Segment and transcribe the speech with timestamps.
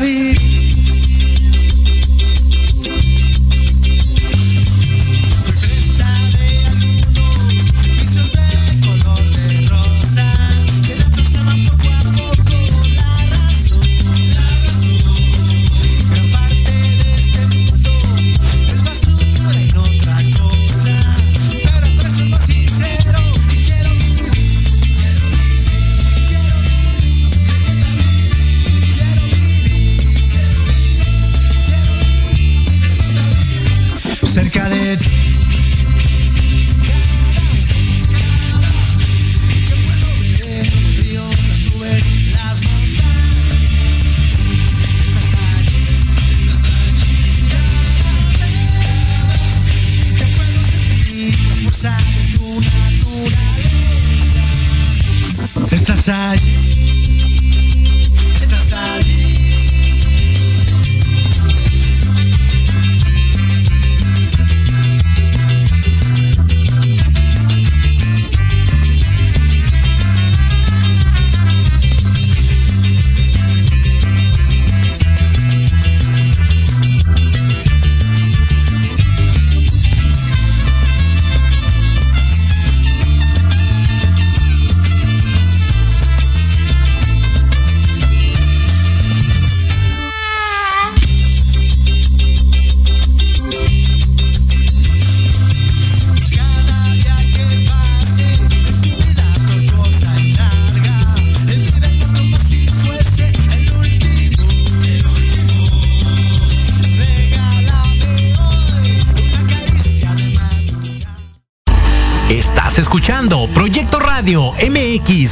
[0.00, 0.39] David.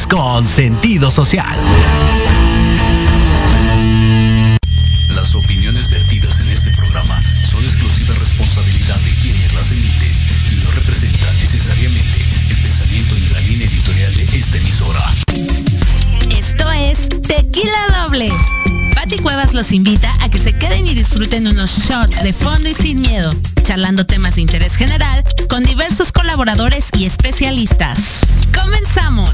[0.08, 1.56] Con sentido social.
[5.14, 10.12] Las opiniones vertidas en este programa son exclusiva responsabilidad de quienes las emiten
[10.52, 12.18] y no representan necesariamente
[12.50, 15.14] el pensamiento ni la línea editorial de esta emisora.
[16.30, 18.30] Esto es Tequila Doble.
[18.94, 22.74] Pati Cuevas los invita a que se queden y disfruten unos shots de fondo y
[22.74, 27.98] sin miedo, charlando temas de interés general con diversos colaboradores y especialistas.
[28.54, 29.32] ¡Comenzamos!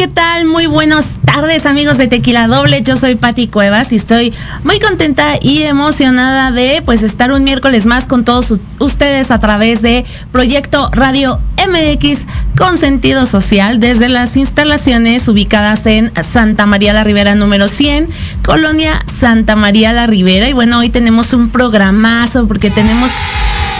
[0.00, 0.46] ¿qué tal?
[0.46, 2.80] Muy buenas tardes amigos de Tequila Doble.
[2.80, 4.32] Yo soy Patti Cuevas y estoy
[4.64, 9.82] muy contenta y emocionada de pues estar un miércoles más con todos ustedes a través
[9.82, 12.20] de Proyecto Radio MX
[12.60, 18.06] con sentido social desde las instalaciones ubicadas en Santa María la Ribera número 100,
[18.44, 20.46] Colonia Santa María la Ribera.
[20.46, 23.10] Y bueno, hoy tenemos un programazo porque tenemos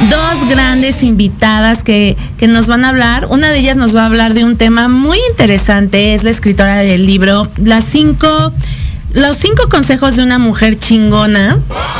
[0.08, 3.26] dos grandes invitadas que, que, nos van a hablar.
[3.28, 6.14] Una de ellas nos va a hablar de un tema muy interesante.
[6.14, 8.50] Es la escritora del libro Las cinco
[9.12, 11.58] los cinco consejos de una mujer chingona.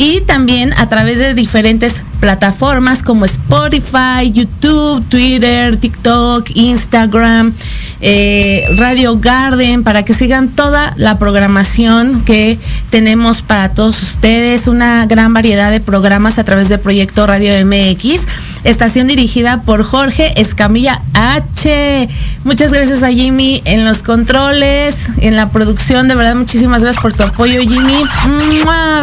[0.00, 7.52] y también a través de diferentes plataformas como Spotify, YouTube, Twitter, TikTok, Instagram,
[8.00, 12.58] eh, Radio Garden, para que sigan toda la programación que
[12.90, 18.22] tenemos para todos ustedes, una gran variedad de programas a través de Proyecto Radio MX,
[18.64, 22.08] estación dirigida por Jorge Escamilla H.
[22.44, 27.12] Muchas gracias a Jimmy en los controles, en la producción, de verdad muchísimas gracias por
[27.12, 28.02] tu apoyo Jimmy.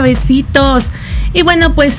[0.02, 0.88] Besitos.
[1.34, 1.96] Y bueno, pues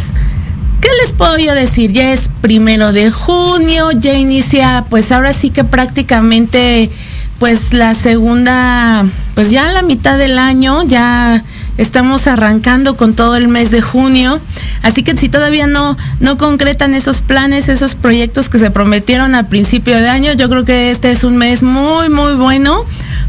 [0.80, 1.92] ¿Qué les puedo yo decir?
[1.92, 6.90] Ya es primero de junio, ya inicia, pues ahora sí que prácticamente,
[7.38, 9.04] pues la segunda,
[9.34, 11.42] pues ya la mitad del año, ya
[11.78, 14.40] estamos arrancando con todo el mes de junio.
[14.82, 19.46] Así que si todavía no, no concretan esos planes, esos proyectos que se prometieron al
[19.46, 22.84] principio de año, yo creo que este es un mes muy, muy bueno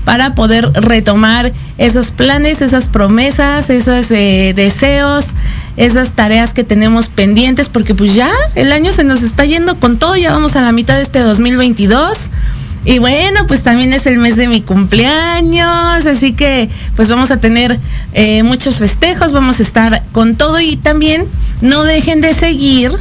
[0.05, 5.27] para poder retomar esos planes, esas promesas, esos eh, deseos,
[5.77, 9.97] esas tareas que tenemos pendientes, porque pues ya el año se nos está yendo con
[9.97, 12.29] todo, ya vamos a la mitad de este 2022.
[12.85, 17.37] Y bueno, pues también es el mes de mi cumpleaños, así que pues vamos a
[17.37, 17.77] tener
[18.13, 21.27] eh, muchos festejos, vamos a estar con todo y también
[21.61, 22.91] no dejen de seguir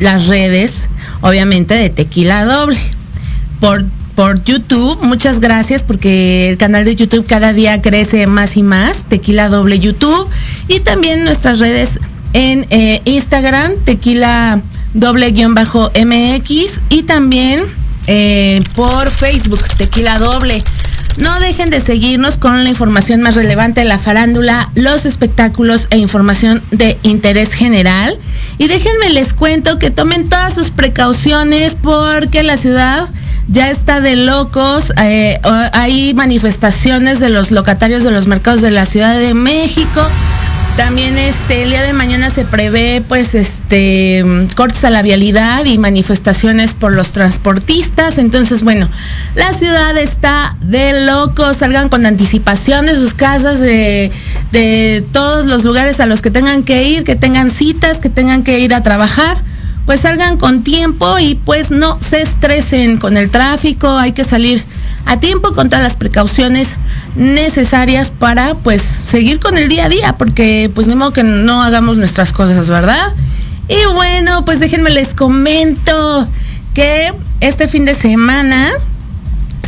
[0.00, 0.88] las redes,
[1.20, 2.80] obviamente, de Tequila Doble.
[3.60, 3.84] Por
[4.14, 4.98] por YouTube.
[5.02, 9.04] Muchas gracias porque el canal de YouTube cada día crece más y más.
[9.08, 10.28] Tequila doble YouTube.
[10.68, 11.98] Y también nuestras redes
[12.32, 14.60] en eh, Instagram, tequila
[14.94, 16.80] doble guion bajo MX.
[16.88, 17.62] Y también
[18.06, 20.62] eh, por Facebook, tequila doble.
[21.18, 25.98] No dejen de seguirnos con la información más relevante de la farándula, los espectáculos e
[25.98, 28.16] información de interés general.
[28.56, 33.08] Y déjenme les cuento que tomen todas sus precauciones porque la ciudad
[33.48, 34.92] ya está de locos.
[35.00, 35.40] Eh,
[35.72, 40.00] hay manifestaciones de los locatarios de los mercados de la Ciudad de México.
[40.76, 44.24] También este el día de mañana se prevé pues este
[44.56, 48.16] cortes a la vialidad y manifestaciones por los transportistas.
[48.16, 48.88] Entonces, bueno,
[49.34, 51.58] la ciudad está de locos.
[51.58, 54.10] Salgan con anticipación de sus casas, de,
[54.50, 58.42] de todos los lugares a los que tengan que ir, que tengan citas, que tengan
[58.42, 59.36] que ir a trabajar
[59.86, 64.64] pues salgan con tiempo y pues no se estresen con el tráfico, hay que salir
[65.04, 66.76] a tiempo con todas las precauciones
[67.16, 71.62] necesarias para pues seguir con el día a día, porque pues ni modo que no
[71.62, 73.12] hagamos nuestras cosas, ¿verdad?
[73.68, 76.26] Y bueno, pues déjenme les comento
[76.74, 78.70] que este fin de semana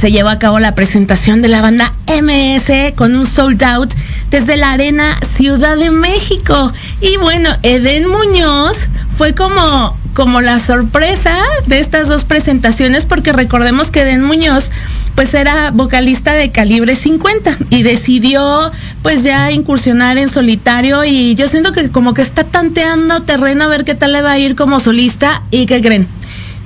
[0.00, 3.92] se llevó a cabo la presentación de la banda MS con un sold out
[4.30, 6.72] desde la Arena Ciudad de México.
[7.00, 13.90] Y bueno, Eden Muñoz fue como como la sorpresa de estas dos presentaciones porque recordemos
[13.90, 14.70] que Eden Muñoz
[15.14, 18.72] pues era vocalista de calibre 50 y decidió
[19.02, 23.68] pues ya incursionar en solitario y yo siento que como que está tanteando terreno a
[23.68, 26.08] ver qué tal le va a ir como solista y qué creen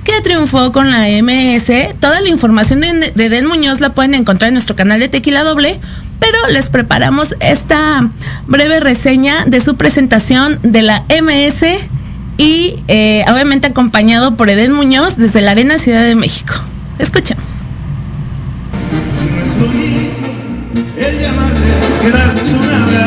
[0.03, 1.99] que triunfó con la MS.
[1.99, 5.43] Toda la información de, de Den Muñoz la pueden encontrar en nuestro canal de Tequila
[5.43, 5.79] Doble,
[6.19, 8.09] pero les preparamos esta
[8.47, 11.89] breve reseña de su presentación de la MS
[12.39, 16.53] y eh, obviamente acompañado por Eden Muñoz desde la Arena Ciudad de México.
[16.97, 17.43] Escuchemos.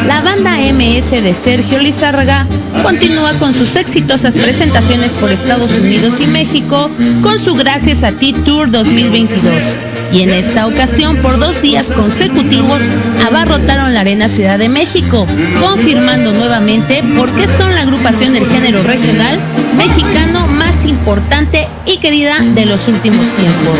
[0.06, 2.46] La banda MS de Sergio Lizárraga
[2.82, 6.90] continúa con sus exitosas presentaciones por Estados Unidos y México
[7.22, 9.78] con su Gracias a ti Tour 2022.
[10.12, 12.82] Y en esta ocasión, por dos días consecutivos,
[13.26, 15.26] abarrotaron la Arena Ciudad de México,
[15.60, 19.38] confirmando nuevamente por qué son la agrupación del género regional
[19.76, 23.78] mexicano más importante y querida de los últimos tiempos.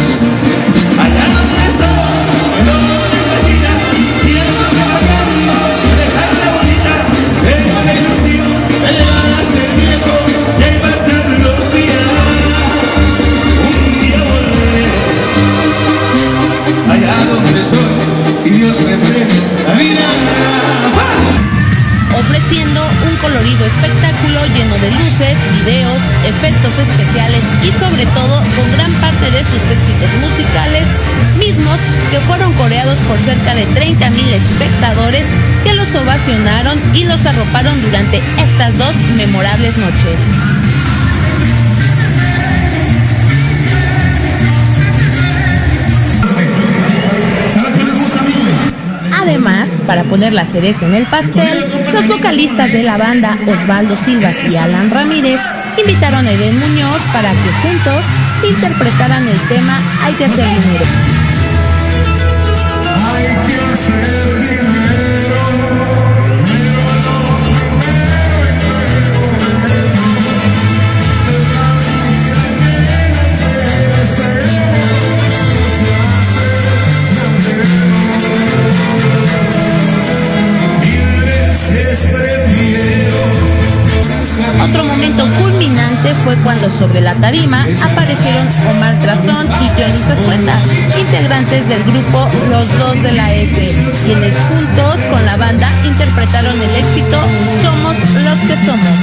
[22.18, 22.80] Ofreciendo
[23.10, 29.30] un colorido espectáculo lleno de luces, videos, efectos especiales y sobre todo con gran parte
[29.30, 30.84] de sus éxitos musicales,
[31.38, 31.80] mismos
[32.10, 35.26] que fueron coreados por cerca de 30 mil espectadores
[35.64, 40.20] que los ovacionaron y los arroparon durante estas dos memorables noches.
[49.32, 54.36] Además, para poner la cereza en el pastel, los vocalistas de la banda Osvaldo Silvas
[54.44, 55.40] y Alan Ramírez
[55.80, 58.04] invitaron a Eden Muñoz para que juntos
[58.46, 60.84] interpretaran el tema Hay que hacer dinero.
[86.52, 90.54] Cuando sobre la tarima aparecieron Omar Trazón y Johnny Zazueta,
[91.00, 93.56] integrantes del grupo Los Dos de la S,
[94.04, 97.16] quienes juntos con la banda interpretaron el éxito
[97.62, 98.98] Somos los que somos.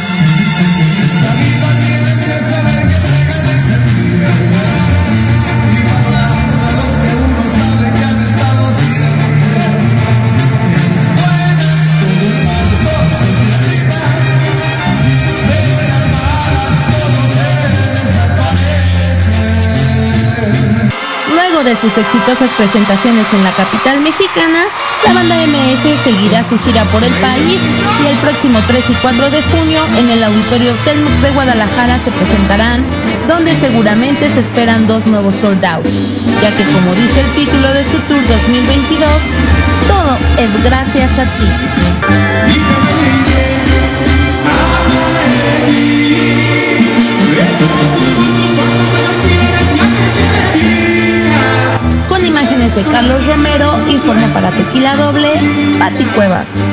[21.70, 24.66] De sus exitosas presentaciones en la capital mexicana,
[25.06, 27.62] la banda MS seguirá su gira por el país
[28.04, 32.10] y el próximo 3 y 4 de junio en el Auditorio Telmux de Guadalajara se
[32.10, 32.84] presentarán,
[33.28, 37.86] donde seguramente se esperan dos nuevos sold outs, ya que como dice el título de
[37.86, 39.08] su tour 2022,
[39.88, 41.46] todo es gracias a ti.
[52.48, 55.34] José Carlos Romero, informó para Tequila Doble,
[55.78, 56.72] Pati Cuevas.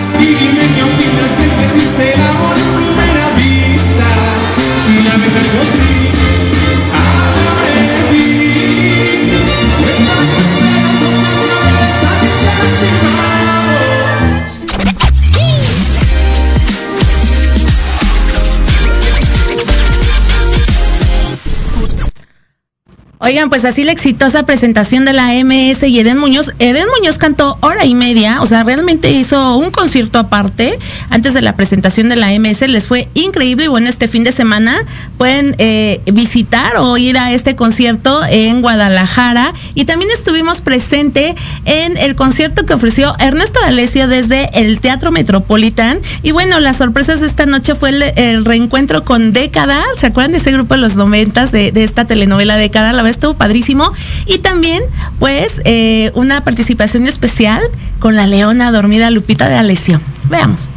[23.36, 26.52] Oigan, pues así la exitosa presentación de la MS y Eden Muñoz.
[26.58, 30.78] Eden Muñoz cantó hora y media, o sea, realmente hizo un concierto aparte
[31.10, 32.62] antes de la presentación de la MS.
[32.62, 34.74] Les fue increíble y bueno, este fin de semana
[35.18, 39.52] pueden eh, visitar o ir a este concierto en Guadalajara.
[39.74, 41.34] Y también estuvimos presente
[41.66, 45.98] en el concierto que ofreció Ernesto D'Alessio desde el Teatro Metropolitan.
[46.22, 49.84] Y bueno, las sorpresas de esta noche fue el, reencuentro con Década.
[50.00, 52.94] ¿Se acuerdan de ese grupo de los noventas de, de esta telenovela Década?
[52.94, 53.92] La verdad padrísimo.
[54.26, 54.82] Y también,
[55.18, 57.62] pues, eh, una participación especial
[57.98, 60.00] con la leona dormida Lupita de Alessio.
[60.28, 60.70] Veamos.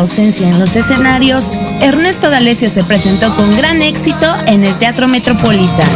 [0.00, 5.88] Ausencia en los escenarios, Ernesto D'Alessio se presentó con gran éxito en el Teatro Metropolitan.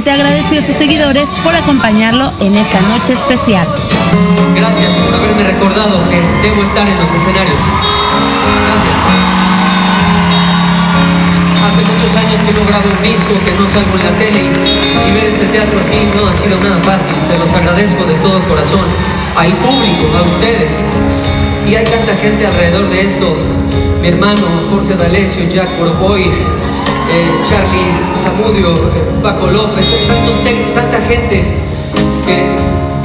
[0.00, 3.68] El cantante agradeció a sus seguidores por acompañarlo en esta noche especial.
[4.56, 7.60] Gracias por haberme recordado que debo estar en los escenarios.
[8.64, 8.96] Gracias.
[11.66, 14.40] Hace muchos años que no grabo un disco, que no salgo en la tele
[15.04, 17.12] y ver este teatro así no ha sido nada fácil.
[17.20, 18.88] Se los agradezco de todo corazón
[19.36, 20.80] al público, a ustedes.
[21.68, 23.36] Y hay tanta gente alrededor de esto.
[24.00, 26.24] Mi hermano Jorge D'Alessio, Jack Boroboy,
[27.10, 30.36] eh, Charlie Zamudio, eh, Paco López, tantos
[30.74, 31.44] tanta gente
[32.24, 32.60] que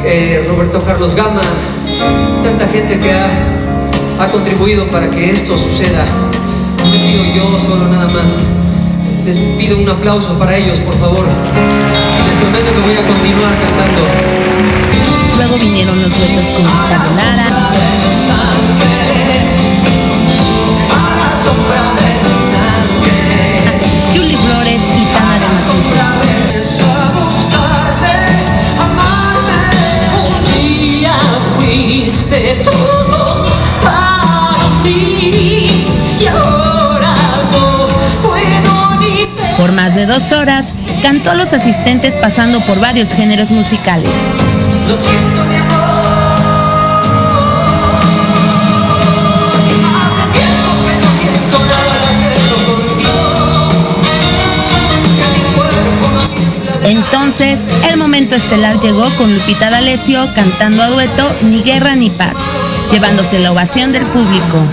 [0.06, 1.42] eh, Roberto Carlos Gama,
[2.44, 3.28] tanta gente que ha,
[4.24, 6.06] ha contribuido para que esto suceda.
[6.86, 8.38] No he sido yo solo nada más.
[9.26, 11.26] Les pido un aplauso para ellos, por favor.
[11.26, 14.06] Les prometo que voy a continuar cantando.
[15.38, 17.66] Luego vinieron los duetos con Gustavo Lara,
[24.16, 25.50] Julie Flores y Tana
[26.52, 26.64] de
[31.56, 33.46] fuiste todo
[33.84, 35.68] para mí
[36.20, 37.14] y ahora
[37.52, 37.88] no
[38.28, 43.52] puedo ni Por más de dos horas, cantó a los asistentes pasando por varios géneros
[43.52, 44.34] musicales.
[44.88, 45.75] Lo siento, mi amor.
[57.26, 62.38] Entonces, el momento estelar llegó con Lupita D'Alessio cantando a dueto Ni Guerra ni Paz,
[62.92, 64.64] llevándose la ovación del público.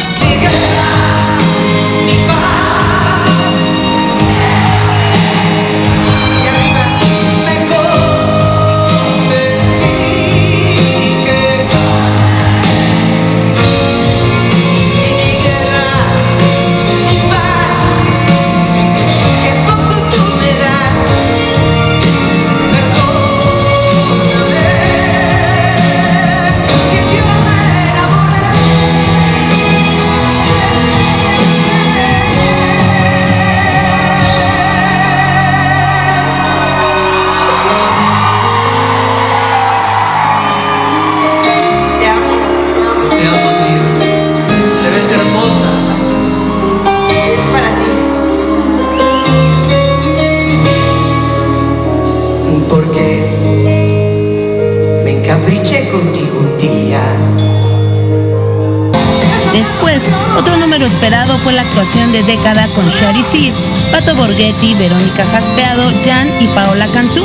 [61.42, 63.52] Fue la actuación de década con Shari Sid,
[63.90, 67.24] Pato Borghetti, Verónica Jaspeado, Jan y Paola Cantú.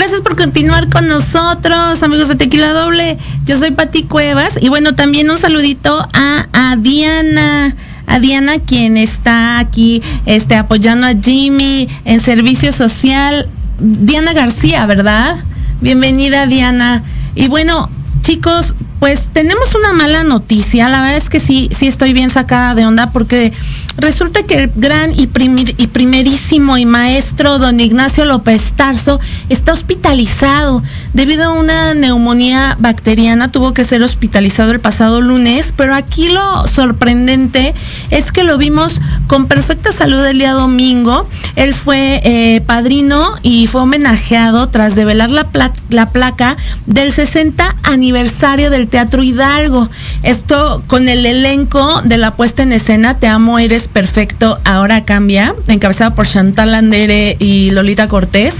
[0.00, 3.18] Gracias por continuar con nosotros, amigos de Tequila Doble.
[3.44, 7.76] Yo soy Pati Cuevas y bueno, también un saludito a, a Diana.
[8.06, 13.46] A Diana quien está aquí este, apoyando a Jimmy en servicio social.
[13.78, 15.36] Diana García, ¿verdad?
[15.82, 17.02] Bienvenida Diana.
[17.34, 17.90] Y bueno,
[18.34, 20.88] chicos, pues tenemos una mala noticia.
[20.88, 23.52] La verdad es que sí, sí estoy bien sacada de onda porque
[23.96, 29.72] resulta que el gran y, primer- y primerísimo y maestro don Ignacio López Tarso está
[29.72, 30.80] hospitalizado
[31.12, 33.50] debido a una neumonía bacteriana.
[33.50, 37.74] Tuvo que ser hospitalizado el pasado lunes, pero aquí lo sorprendente
[38.10, 41.28] es que lo vimos con perfecta salud el día domingo.
[41.56, 45.48] Él fue eh, padrino y fue homenajeado tras develar la,
[45.88, 49.88] la placa del 60 aniversario del Teatro Hidalgo.
[50.22, 55.54] Esto con el elenco de la puesta en escena Te amo, eres perfecto, ahora cambia,
[55.68, 58.56] encabezada por Chantal Andere y Lolita Cortés.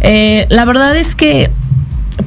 [0.00, 1.50] Eh, la verdad es que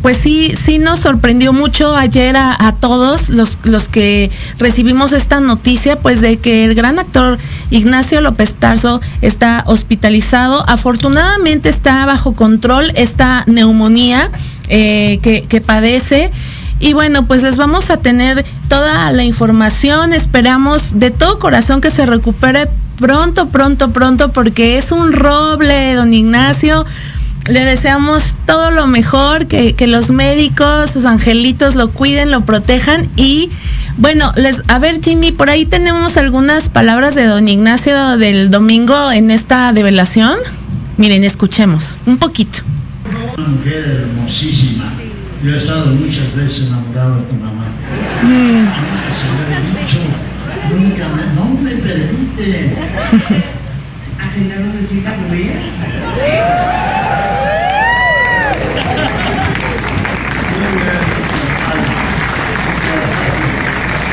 [0.01, 5.39] pues sí, sí nos sorprendió mucho ayer a, a todos los, los que recibimos esta
[5.39, 7.37] noticia, pues de que el gran actor
[7.71, 10.63] Ignacio López Tarso está hospitalizado.
[10.69, 14.29] Afortunadamente está bajo control esta neumonía
[14.69, 16.31] eh, que, que padece.
[16.79, 20.13] Y bueno, pues les vamos a tener toda la información.
[20.13, 22.67] Esperamos de todo corazón que se recupere
[22.99, 26.85] pronto, pronto, pronto, porque es un roble, don Ignacio.
[27.47, 33.07] Le deseamos todo lo mejor, que, que los médicos, sus angelitos lo cuiden, lo protejan
[33.15, 33.49] y
[33.97, 39.11] bueno, les, a ver Jimmy, por ahí tenemos algunas palabras de don Ignacio del domingo
[39.11, 40.37] en esta develación.
[40.97, 42.59] Miren, escuchemos un poquito.
[43.37, 44.96] Una mujer hermosísima.
[45.43, 47.65] Yo he estado muchas veces enamorado de tu mamá.
[48.23, 48.65] Mm.
[48.65, 49.99] Nunca se lo he dicho.
[50.71, 52.75] Nunca me, no me permite.
[54.19, 55.61] ¿Agendar una cita con ella?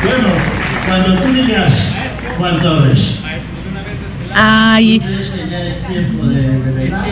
[0.03, 0.27] Bueno,
[0.87, 1.95] cuando tú digas
[2.37, 3.21] cuánto ves.
[4.33, 7.05] Ay, Este ya es tiempo de, de velar.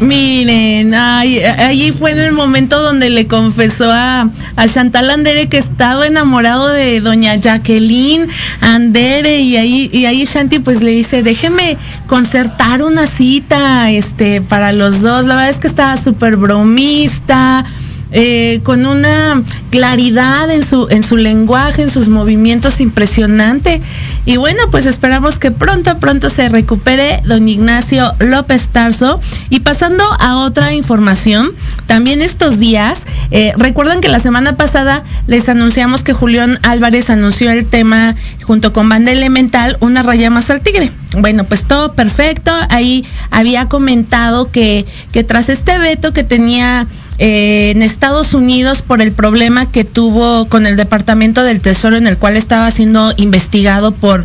[0.00, 6.06] Miren, allí fue en el momento donde le confesó a, a Chantal Andere que estaba
[6.06, 8.28] enamorado de doña Jacqueline
[8.60, 14.72] Andere y ahí, y ahí Shanti pues le dice, déjeme concertar una cita este, para
[14.72, 15.26] los dos.
[15.26, 17.64] La verdad es que estaba súper bromista.
[18.10, 23.80] eh, con una claridad en su, en su lenguaje, en sus movimientos impresionante.
[24.24, 29.20] Y bueno, pues esperamos que pronto, pronto se recupere don Ignacio López Tarso.
[29.50, 31.50] Y pasando a otra información,
[31.86, 37.50] también estos días, eh, recuerdan que la semana pasada les anunciamos que Julián Álvarez anunció
[37.50, 40.92] el tema junto con Banda Elemental, una raya más al tigre.
[41.16, 42.52] Bueno, pues todo perfecto.
[42.68, 46.86] Ahí había comentado que, que tras este veto que tenía
[47.18, 52.06] eh, en Estados Unidos por el problema que tuvo con el Departamento del Tesoro en
[52.06, 54.24] el cual estaba siendo investigado por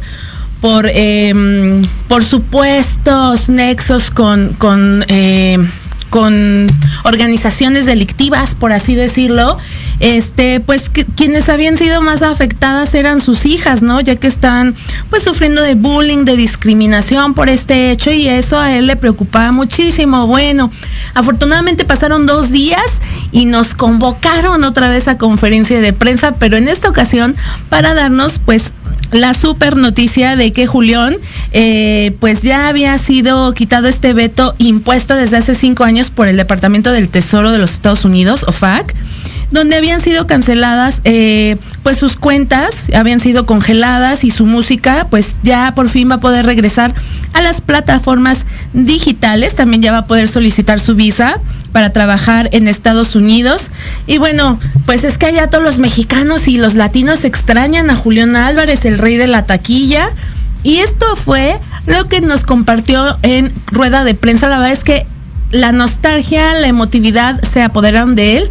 [0.62, 5.58] por em, por supuestos nexos con con eh,
[6.13, 6.67] con
[7.06, 9.58] organizaciones delictivas, por así decirlo,
[9.99, 13.99] este, pues quienes habían sido más afectadas eran sus hijas, ¿no?
[13.99, 14.76] Ya que estaban
[15.10, 19.52] pues sufriendo de bullying, de discriminación por este hecho y eso a él le preocupaba
[19.52, 20.28] muchísimo.
[20.28, 20.69] Bueno,
[21.15, 26.67] afortunadamente pasaron dos días y nos convocaron otra vez a conferencia de prensa, pero en
[26.67, 27.36] esta ocasión
[27.69, 28.71] para darnos pues
[29.13, 31.15] la super noticia de que Julián
[31.52, 36.38] eh, pues ya había sido quitado este veto impuesto desde hace cinco años por el
[36.38, 38.93] Departamento del Tesoro de los Estados Unidos, OFAC,
[39.52, 45.36] donde habían sido canceladas eh, pues sus cuentas, habían sido congeladas y su música pues
[45.43, 46.93] ya por fin va a poder regresar
[47.34, 51.39] a las plataformas digitales, también ya va a poder solicitar su visa
[51.74, 53.72] para trabajar en Estados Unidos.
[54.08, 58.38] Y bueno, pues es que allá todos los mexicanos y los latinos extrañan a Julián
[58.38, 60.08] Álvarez, el rey de la taquilla.
[60.64, 64.48] Y esto fue lo que nos compartió en rueda de prensa.
[64.48, 65.06] La verdad es que
[65.52, 68.50] la nostalgia, la emotividad se apoderaron de él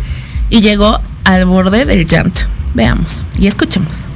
[0.50, 2.42] y llegó al borde del llanto.
[2.74, 4.11] Veamos y escuchemos.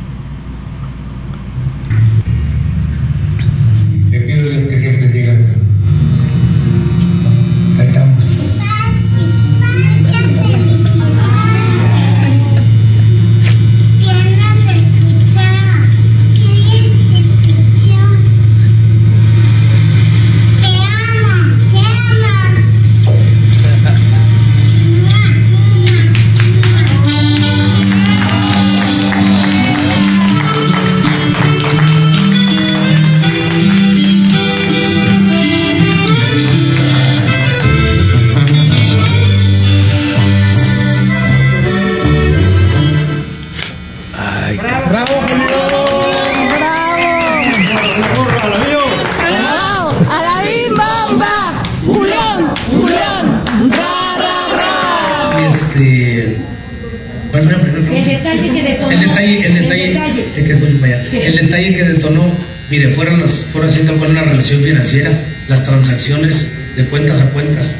[64.96, 67.76] Financiera, las transacciones de cuentas a cuentas.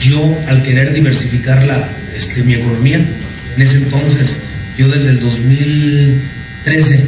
[0.00, 3.00] Yo, al querer diversificar la, este, mi economía,
[3.56, 4.38] en ese entonces,
[4.76, 7.04] yo desde el 2013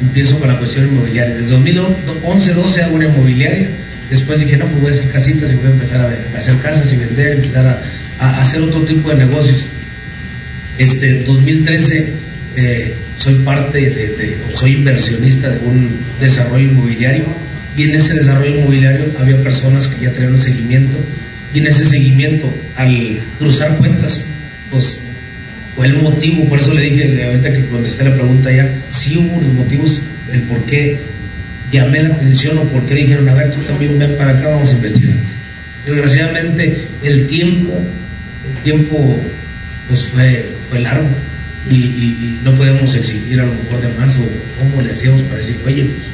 [0.00, 1.34] empiezo con la cuestión inmobiliaria.
[1.34, 3.68] Desde 2011, 12 hago una inmobiliaria.
[4.10, 6.92] Después dije, no, pues voy a hacer casitas y voy a empezar a, hacer casas
[6.92, 7.66] y vender, empezar
[8.20, 9.66] a, hacer otro tipo de negocios.
[10.78, 12.12] Este 2013
[12.56, 15.90] eh, soy parte de, de- soy inversionista de un
[16.20, 17.24] desarrollo inmobiliario
[17.76, 20.96] y en ese desarrollo inmobiliario había personas que ya tenían un seguimiento.
[21.54, 24.24] Y en ese seguimiento al cruzar cuentas
[24.70, 25.00] pues
[25.76, 29.40] fue el motivo, por eso le dije ahorita que contesté la pregunta ya, sí hubo
[29.40, 30.98] los motivos, el por qué
[31.70, 34.70] llamé la atención o por qué dijeron, a ver, tú también ven para acá, vamos
[34.70, 35.16] a investigar.
[35.86, 37.72] Desgraciadamente el tiempo,
[38.56, 39.18] el tiempo
[39.88, 41.08] pues fue, fue largo.
[41.70, 45.22] Y, y- y no podemos exigir a lo mejor de más o cómo le hacíamos
[45.22, 46.06] para decir, oye, pues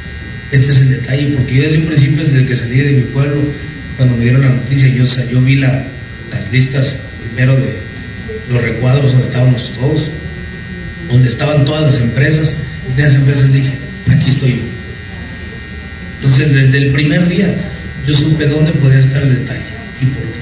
[0.51, 3.41] este es el detalle, porque yo desde un principio, desde que salí de mi pueblo,
[3.97, 5.85] cuando me dieron la noticia, yo, yo vi la-
[6.31, 7.73] las listas primero de
[8.49, 10.09] los recuadros donde estábamos todos,
[11.09, 12.57] donde estaban todas las empresas,
[12.87, 13.77] y en esas empresas dije,
[14.09, 14.61] aquí estoy yo.
[16.15, 17.53] Entonces, desde el primer día,
[18.05, 19.61] yo supe dónde podía estar el detalle
[20.01, 20.39] y por qué.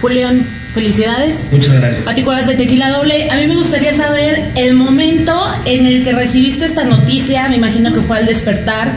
[0.00, 0.42] Julián,
[0.74, 1.38] felicidades.
[1.52, 2.02] Muchas gracias.
[2.02, 5.32] Pati Cuevas de Tequila Doble, a mí me gustaría saber el momento
[5.64, 8.92] en el que recibiste esta noticia, me imagino que fue al despertar.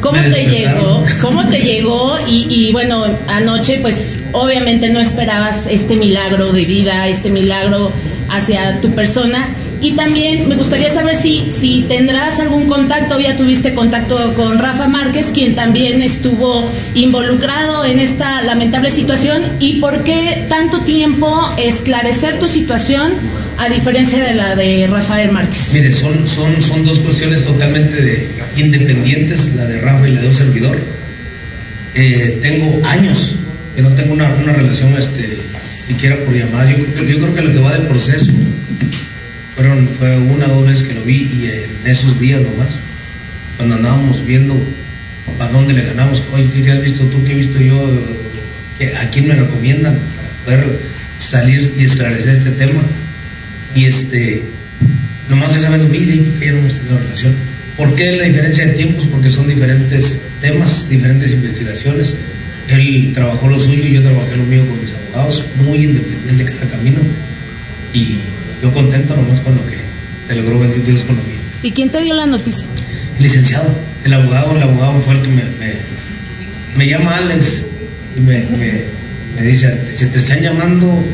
[0.00, 1.04] ¿Cómo Me te llegó?
[1.20, 2.18] ¿Cómo te llegó?
[2.28, 7.92] Y, y bueno, anoche pues obviamente no esperabas este milagro de vida, este milagro
[8.28, 9.48] hacia tu persona.
[9.82, 14.86] Y también me gustaría saber si, si tendrás algún contacto, ya tuviste contacto con Rafa
[14.86, 22.38] Márquez, quien también estuvo involucrado en esta lamentable situación, y por qué tanto tiempo esclarecer
[22.38, 23.12] tu situación
[23.58, 25.70] a diferencia de la de Rafael Márquez.
[25.72, 30.28] Mire, son, son, son dos cuestiones totalmente de- independientes, la de Rafa y la de
[30.28, 30.78] un servidor.
[31.94, 33.34] Eh, tengo años
[33.76, 35.38] que no tengo una, una relación este,
[35.86, 36.70] siquiera por llamada.
[36.70, 38.32] Yo yo creo que lo que va del proceso
[39.54, 42.80] Fueron, fue una o dos veces que lo vi y en esos días nomás,
[43.56, 44.54] cuando andábamos viendo
[45.38, 47.22] para dónde le ganamos, oye, ¿qué has visto tú?
[47.24, 47.86] ¿Qué he visto yo?
[48.78, 50.28] ¿Qué- ¿A quién me recomiendan para
[50.64, 50.78] poder
[51.18, 52.80] salir y esclarecer este tema?
[53.74, 54.42] Y este,
[55.28, 57.34] nomás esa vez lo vi y que ya no hemos tenido relación.
[57.76, 59.06] ¿Por qué la diferencia de tiempos?
[59.10, 62.16] Porque son diferentes temas, diferentes investigaciones.
[62.68, 67.00] Él trabajó lo suyo yo trabajé lo mío con mis abogados, muy independiente cada camino.
[67.94, 68.16] Y
[68.62, 69.76] yo contento nomás con lo que
[70.26, 71.34] se logró, bendito Dios, con lo mío.
[71.64, 72.64] ¿Y quién te dio la noticia?
[73.16, 73.68] El licenciado,
[74.04, 75.74] el abogado, el abogado fue el que me, me,
[76.76, 77.66] me llama Alex
[78.16, 78.84] y me, me,
[79.36, 81.04] me dice, si te están llamando,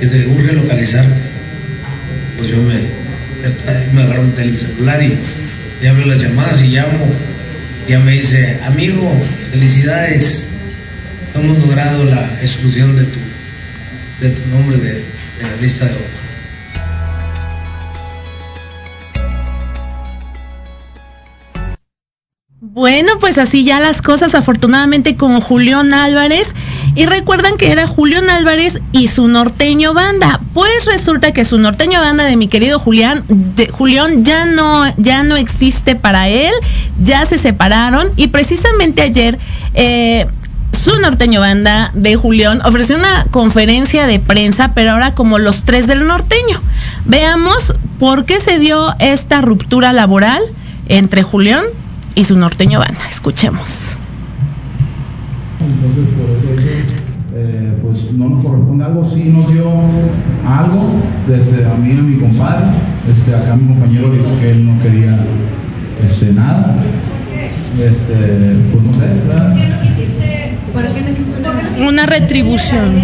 [0.00, 1.20] que te urge localizarte.
[2.36, 2.74] Pues yo me,
[3.92, 5.16] me agarro el celular y
[5.82, 7.06] ya veo las llamadas y llamo.
[7.86, 9.08] Y ya me dice, amigo,
[9.52, 10.48] felicidades,
[11.34, 13.18] hemos logrado la exclusión de tu,
[14.20, 15.02] de tu nombre de, de
[15.42, 16.17] la lista de oro.
[22.78, 26.52] Bueno, pues así ya las cosas, afortunadamente con Julián Álvarez.
[26.94, 30.38] Y recuerdan que era Julián Álvarez y su norteño banda.
[30.54, 33.68] Pues resulta que su norteño banda de mi querido Julián, de,
[34.18, 36.52] ya no, ya no existe para él,
[37.00, 38.10] ya se separaron.
[38.14, 39.36] Y precisamente ayer
[39.74, 40.28] eh,
[40.70, 45.88] su norteño banda de Julián ofreció una conferencia de prensa, pero ahora como los tres
[45.88, 46.60] del norteño.
[47.06, 50.44] Veamos por qué se dio esta ruptura laboral
[50.86, 51.64] entre Julián
[52.18, 52.98] y su norteño banda.
[53.08, 53.94] Escuchemos.
[55.60, 56.94] Entonces, por ese hecho,
[57.36, 59.70] eh, pues no nos corresponde algo, sí nos dio
[60.44, 60.94] algo,
[61.32, 62.66] este, a mí y a mi compadre,
[63.08, 65.16] este, acá mi compañero dijo que él no quería
[66.04, 66.74] este, nada,
[67.78, 69.56] este, pues no sé, ¿verdad?
[71.86, 72.94] Una retribución.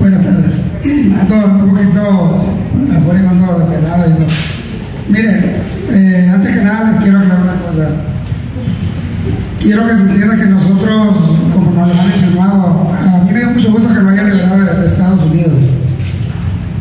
[0.00, 0.54] Buenas tardes.
[1.20, 2.58] Ando un poquito
[3.48, 4.26] y ando despelado y todo.
[5.08, 5.56] Mire,
[5.90, 7.88] eh, antes que nada les quiero aclarar una cosa.
[9.60, 11.16] Quiero que se entienda que nosotros,
[11.52, 14.64] como nos lo han insinuado, a mí me da mucho gusto que lo hayan liberado
[14.64, 15.54] de, de Estados Unidos.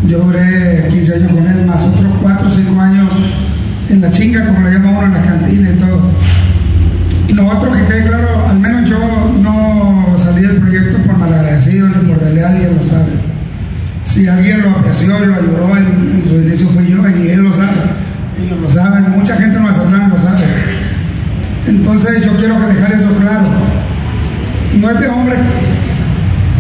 [0.07, 3.11] Yo duré 15 años con él, más otros 4 o 5 años
[3.89, 6.11] en la chinga, como le llama uno en las cantinas y todo.
[7.35, 8.99] Lo otro que quede claro, al menos yo
[9.41, 13.26] no salí del proyecto por malagradecido ni por desleal, alguien lo sabe.
[14.07, 17.51] Si alguien lo apreció y lo ayudó en, su inicio fui yo y él lo
[17.53, 17.77] sabe.
[18.41, 20.43] Ellos lo saben, mucha gente en Mazatlán lo sabe.
[21.67, 23.47] Entonces yo quiero dejar eso claro.
[24.79, 25.35] No es de hombre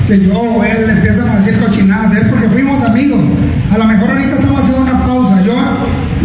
[0.07, 3.19] que yo o él empiezan a decir cochinadas de él porque fuimos amigos.
[3.73, 5.41] A lo mejor ahorita estamos haciendo una pausa.
[5.43, 5.55] Yo,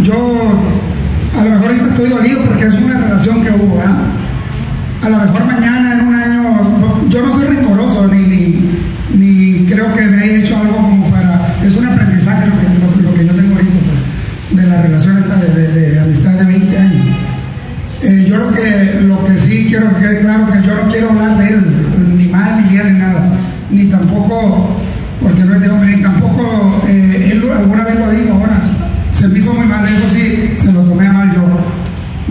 [0.03, 0.59] yo
[1.39, 3.97] a lo mejor ahorita estoy dolido porque es una relación que hubo, ¿verdad?
[5.03, 6.43] A lo mejor mañana, en un año,
[7.09, 8.71] yo no soy rencoroso ni, ni,
[9.19, 11.57] ni creo que me haya hecho algo como para.
[11.67, 13.73] Es un aprendizaje lo que, lo, lo que yo tengo ahorita
[14.53, 17.07] pues, de la relación esta de, de- de amistad de 20 años.
[18.03, 21.11] Eh, yo lo que, lo que sí quiero que quede claro que yo no quiero
[21.11, 21.65] hablar de él,
[22.17, 23.39] ni mal, ni bien, ni nada.
[23.71, 24.77] Ni tampoco,
[25.21, 28.61] porque no es de hombre, ni tampoco, eh, él alguna vez lo dijo, ahora,
[29.15, 31.43] se me hizo muy mal, eso sí, se lo tomé mal yo.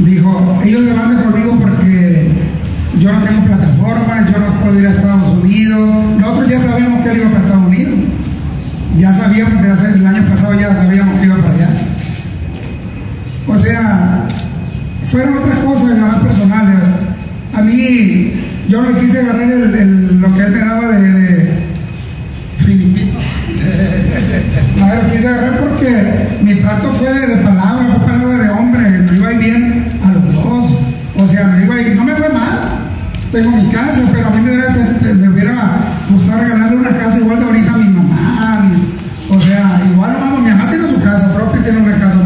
[0.04, 2.32] Dijo, ellos se van de conmigo porque
[3.00, 5.90] yo no tengo plataforma, yo no puedo ir a Estados Unidos.
[6.20, 7.94] Nosotros ya sabíamos que él iba para Estados Unidos.
[8.98, 11.70] Ya sabíamos, de hace- el año pasado ya sabíamos que iba para allá.
[13.48, 14.24] O sea,
[15.12, 16.78] fueron otras cosas más personales.
[17.54, 18.34] A mí,
[18.70, 21.54] yo no quise agarrar lo que él me daba de, de
[22.58, 23.20] filipito.
[24.78, 29.28] No, quise agarrar porque mi trato fue de palabra, fue palabra de hombre, me iba
[29.28, 30.72] a ir bien a los dos.
[31.18, 32.80] O sea, me iba a ir, no me fue mal.
[33.34, 37.74] Tengo mi casa, pero a mí me hubiera, gustado regalarle una casa igual de bonita
[37.74, 38.64] a mi mamá.
[39.30, 42.18] o sea, igual mamá, mi mamá tiene su casa propia, tiene una casa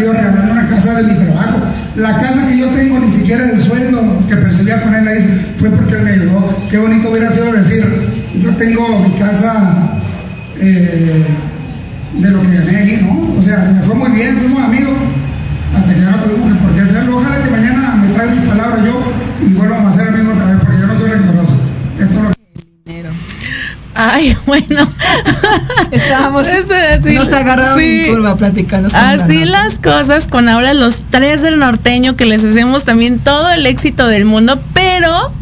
[0.00, 1.60] yo una casa de mi trabajo.
[1.96, 5.08] La casa que yo tengo, ni siquiera el sueldo que percibía con él
[5.58, 6.56] fue porque él me ayudó.
[6.70, 7.84] Qué bonito hubiera sido decir,
[8.40, 9.92] yo tengo mi casa
[10.58, 11.24] eh,
[12.18, 13.38] de lo que gané ahí, ¿no?
[13.38, 14.94] O sea, me fue muy bien, fuimos amigos,
[15.76, 17.18] hasta que ya no por qué hacerlo.
[17.18, 19.12] Ojalá que mañana me traiga mi palabra yo
[19.46, 21.60] y vuelvamos a ser amigos otra vez, porque yo no soy rencoroso.
[21.98, 22.39] Esto es lo.
[24.00, 24.88] Ay, bueno.
[25.90, 26.46] Estábamos,
[27.04, 28.88] nos agarraron en curva platicando.
[28.94, 33.66] Así las cosas con ahora los tres del norteño que les hacemos también todo el
[33.66, 35.32] éxito del mundo, pero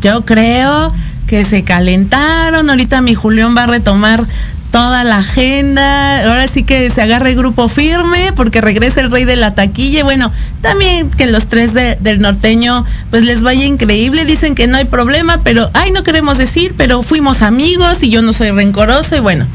[0.00, 0.92] yo creo
[1.28, 2.68] que se calentaron.
[2.68, 4.24] Ahorita mi Julián va a retomar
[4.70, 6.28] toda la agenda.
[6.28, 10.00] Ahora sí que se agarra el grupo firme porque regresa el rey de la taquilla.
[10.00, 14.24] Y bueno, también que los tres de- del norteño pues les vaya increíble.
[14.24, 18.22] Dicen que no hay problema, pero ay, no queremos decir, pero fuimos amigos y yo
[18.22, 19.16] no soy rencoroso.
[19.16, 19.46] Y bueno,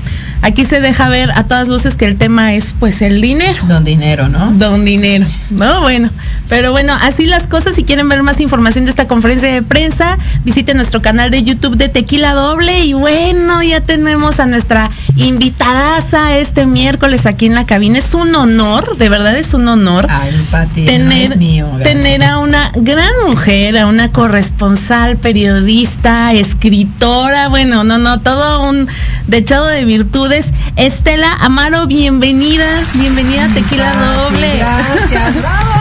[0.41, 3.57] aquí se deja ver a todas luces que el tema es pues el dinero.
[3.67, 4.51] Don dinero, ¿no?
[4.51, 5.81] Don dinero, ¿no?
[5.81, 6.09] Bueno,
[6.49, 7.75] pero bueno, así las cosas.
[7.75, 11.75] Si quieren ver más información de esta conferencia de prensa, visiten nuestro canal de YouTube
[11.75, 12.85] de Tequila Doble.
[12.85, 17.97] Y bueno, ya tenemos a nuestra invitadaza este miércoles aquí en la cabina.
[17.97, 20.07] Es un honor, de verdad es un honor.
[20.09, 26.33] Ay, Pati, tener, no es mío, tener a una gran mujer, a una corresponsal, periodista,
[26.33, 28.87] escritora, bueno, no, no, todo un
[29.27, 29.85] dechado de
[30.75, 34.57] Estela Amaro, bienvenida, bienvenida a Tequila Doble.
[34.57, 35.71] Gracias, bravo.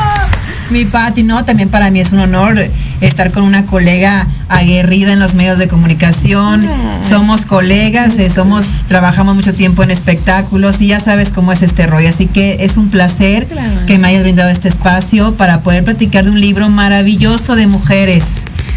[0.69, 2.67] Mi Pati, no, también para mí es un honor
[3.01, 6.69] estar con una colega aguerrida en los medios de comunicación.
[7.09, 11.87] Somos colegas, eh, somos, trabajamos mucho tiempo en espectáculos y ya sabes cómo es este
[11.87, 12.11] rollo.
[12.11, 13.49] Así que es un placer
[13.87, 18.25] que me hayas brindado este espacio para poder platicar de un libro maravilloso de mujeres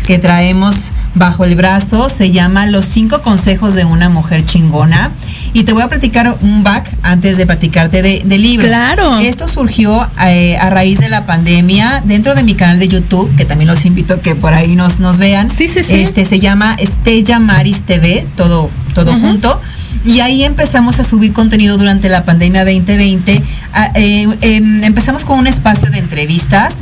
[0.06, 2.08] que traemos bajo el brazo.
[2.08, 5.12] Se llama Los cinco consejos de una mujer chingona.
[5.54, 8.68] Y te voy a platicar un back antes de platicarte de- del libro.
[8.68, 9.20] Claro.
[9.20, 13.46] Esto surgió eh, a raíz de la pandemia dentro de mi canal de YouTube, que
[13.46, 15.50] también los invito a que por ahí nos, nos vean.
[15.50, 15.96] Sí, sí, sí.
[15.96, 19.60] Este se llama Estella Maris TV, todo, todo junto.
[20.06, 23.42] Y ahí empezamos a subir contenido durante la pandemia 2020.
[23.74, 26.82] Ah, eh, em, empezamos con un espacio de entrevistas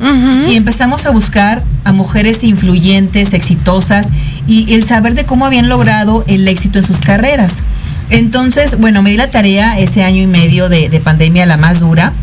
[0.49, 4.07] y empezamos a buscar a mujeres influyentes, exitosas
[4.47, 7.63] y el saber de cómo habían logrado el éxito en sus carreras.
[8.09, 11.79] Entonces, bueno, me di la tarea ese año y medio de, de pandemia, la más
[11.79, 12.13] dura.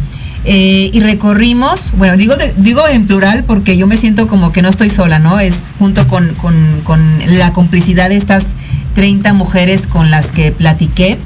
[0.45, 4.61] eh, y recorrimos, bueno, digo, de- digo en plural porque yo me siento como que
[4.61, 5.39] no estoy sola, ¿no?
[5.39, 7.01] Es junto con, con- con
[7.39, 8.47] la complicidad de estas
[8.97, 11.17] 30 mujeres con las que platiqué.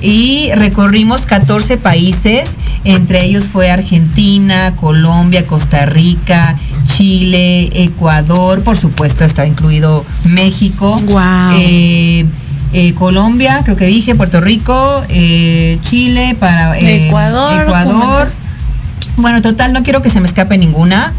[0.00, 2.50] Y recorrimos 14 países,
[2.84, 6.56] entre ellos fue Argentina, Colombia, Costa Rica,
[6.88, 11.00] Chile, Ecuador, por supuesto está incluido México.
[11.56, 12.26] Eh,
[12.78, 18.28] eh, Colombia, creo que dije, Puerto Rico, eh, Chile, para eh, Ecuador, Ecuador.
[19.16, 21.14] Bueno, total, no quiero que se me escape ninguna,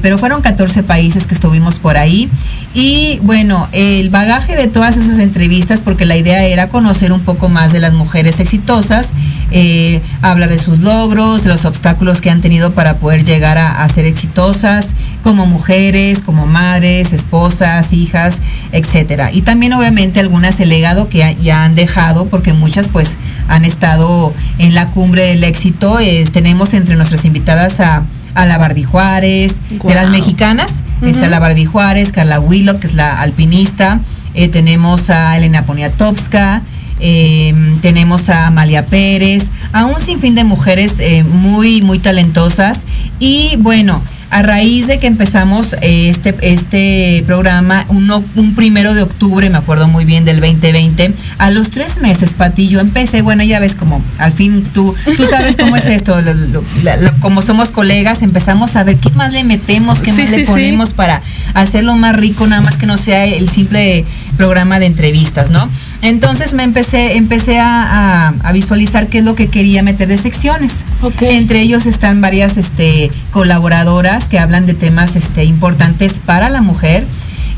[0.00, 2.30] pero fueron 14 países que estuvimos por ahí.
[2.72, 7.50] Y bueno, el bagaje de todas esas entrevistas, porque la idea era conocer un poco
[7.50, 9.10] más de las mujeres exitosas,
[9.56, 13.88] eh, hablar de sus logros, los obstáculos que han tenido para poder llegar a, a
[13.88, 18.38] ser exitosas, como mujeres, como madres, esposas, hijas,
[18.72, 19.30] etcétera.
[19.32, 23.16] Y también obviamente algunas el legado que ha- ya han dejado, porque muchas pues
[23.48, 25.98] han estado en la cumbre del éxito.
[26.32, 28.02] Tenemos entre nuestras invitadas a,
[28.34, 29.54] a la Barbie Juárez,
[29.88, 34.00] de las mexicanas, está la Barbie Juárez, Carla Willow, que es la alpinista,
[34.34, 36.60] eh, tenemos a Elena Poniatowska,
[37.00, 42.80] eh, tenemos a Amalia Pérez, a un sinfín de mujeres eh, muy, muy talentosas.
[43.20, 49.02] Y bueno, a raíz de que empezamos eh, este, este programa, uno- un primero de
[49.02, 53.44] octubre, me acuerdo muy bien, del 2020, a los tres meses, Pati, yo empecé, bueno,
[53.44, 57.12] ya ves como, al fin tú, tú sabes cómo es esto, lo- lo- la- lo-
[57.20, 60.46] como somos colegas, empezamos a ver qué más le metemos, qué Sí, más sí, le
[60.46, 60.50] sí.
[60.50, 61.22] ponemos para
[61.54, 64.04] hacerlo más rico, nada más que no sea el simple
[64.36, 65.68] programa de entrevistas, ¿no?
[66.04, 70.18] Entonces me empecé, empecé a, a- a visualizar qué es lo que quería meter de
[70.18, 70.84] secciones.
[71.30, 77.06] Entre ellos están varias este, colaboradoras que hablan de temas este, importantes para la mujer.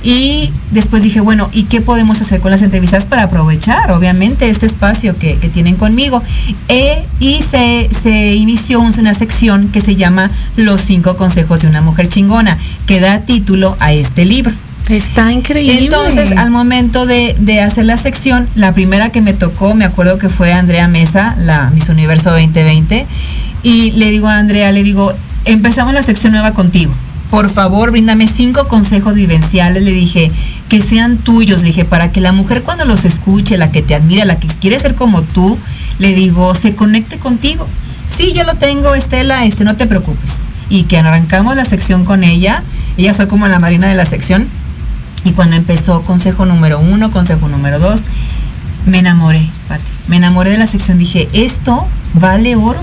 [0.04, 4.64] Y después dije, bueno, ¿y qué podemos hacer con las entrevistas para aprovechar, obviamente, este
[4.66, 6.22] espacio que, que tienen conmigo?
[6.68, 11.80] Eh, y se, se inició una sección que se llama Los cinco consejos de una
[11.82, 14.52] mujer chingona, que da título a este libro.
[14.88, 15.84] Está increíble.
[15.84, 20.28] Entonces, al momento de, hacer la sección, la primera que me tocó, me acuerdo que
[20.28, 23.06] fue Andrea Mesa, la Miss Universo 2020,
[23.64, 25.12] y le digo a Andrea, le digo,
[25.44, 26.92] empezamos la sección nueva contigo.
[27.30, 30.30] Por favor, bríndame cinco consejos vivenciales, le dije,
[30.68, 33.96] que sean tuyos, le dije, para que la mujer cuando los escuche, la que te
[33.96, 35.58] admira, la que quiere ser como tú,
[35.98, 37.66] le digo, se conecte contigo.
[38.08, 40.46] Sí, ya lo tengo, Estela, este, no te preocupes.
[40.68, 42.62] Y que arrancamos la sección con ella,
[42.96, 44.48] ella fue como la marina de la sección,
[45.26, 48.00] y cuando empezó consejo número uno, consejo número dos,
[48.86, 49.82] me enamoré, Pati.
[50.06, 50.98] Me enamoré de la sección.
[50.98, 52.80] Dije, esto vale oro.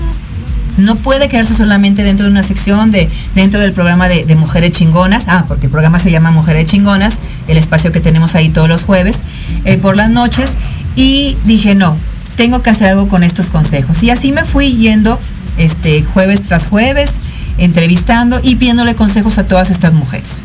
[0.76, 5.24] No puede quedarse solamente dentro de una sección de dentro del programa de, Mujeres Chingonas.
[5.26, 7.18] Ah, porque el programa se llama Mujeres Chingonas,
[7.48, 9.22] el espacio que tenemos ahí todos los jueves,
[9.64, 10.58] eh, por las noches.
[10.96, 11.96] Y dije, no,
[12.36, 14.02] tengo que hacer algo con estos consejos.
[14.02, 15.18] Y así me fui yendo
[15.56, 17.12] este, jueves tras jueves,
[17.56, 20.42] entrevistando y pidiéndole consejos a todas estas mujeres.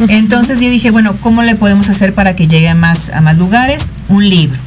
[0.08, 3.38] Entonces yo dije, bueno, ¿cómo le podemos hacer para que llegue a más, a más
[3.38, 3.92] lugares?
[4.08, 4.58] Un libro.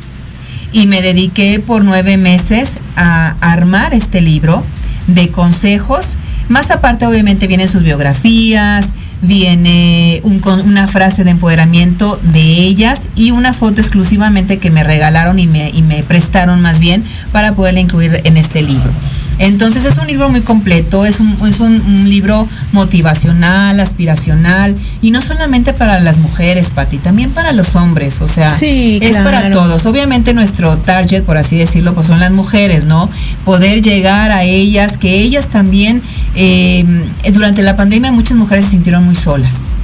[0.71, 4.63] y me dediqué por nueve meses a armar este libro
[5.07, 6.17] de consejos.
[6.49, 13.53] Más aparte, obviamente, vienen sus biografías, viene una frase de empoderamiento de ellas y una
[13.53, 18.21] foto exclusivamente que me regalaron y me, y me prestaron más bien para poderla incluir
[18.23, 18.91] en este libro.
[19.39, 25.11] Entonces es un libro muy completo, es un, es un- un libro motivacional, aspiracional y
[25.11, 29.39] no solamente para las mujeres, Pati, también para los hombres, o sea, Sí, es para
[29.51, 29.85] todos.
[29.85, 33.09] Obviamente nuestro target, por así decirlo, pues son las mujeres, ¿no?
[33.43, 36.01] Poder llegar a ellas, que ellas también,
[36.35, 36.85] eh,
[37.33, 39.77] durante la pandemia muchas mujeres se sintieron muy solas.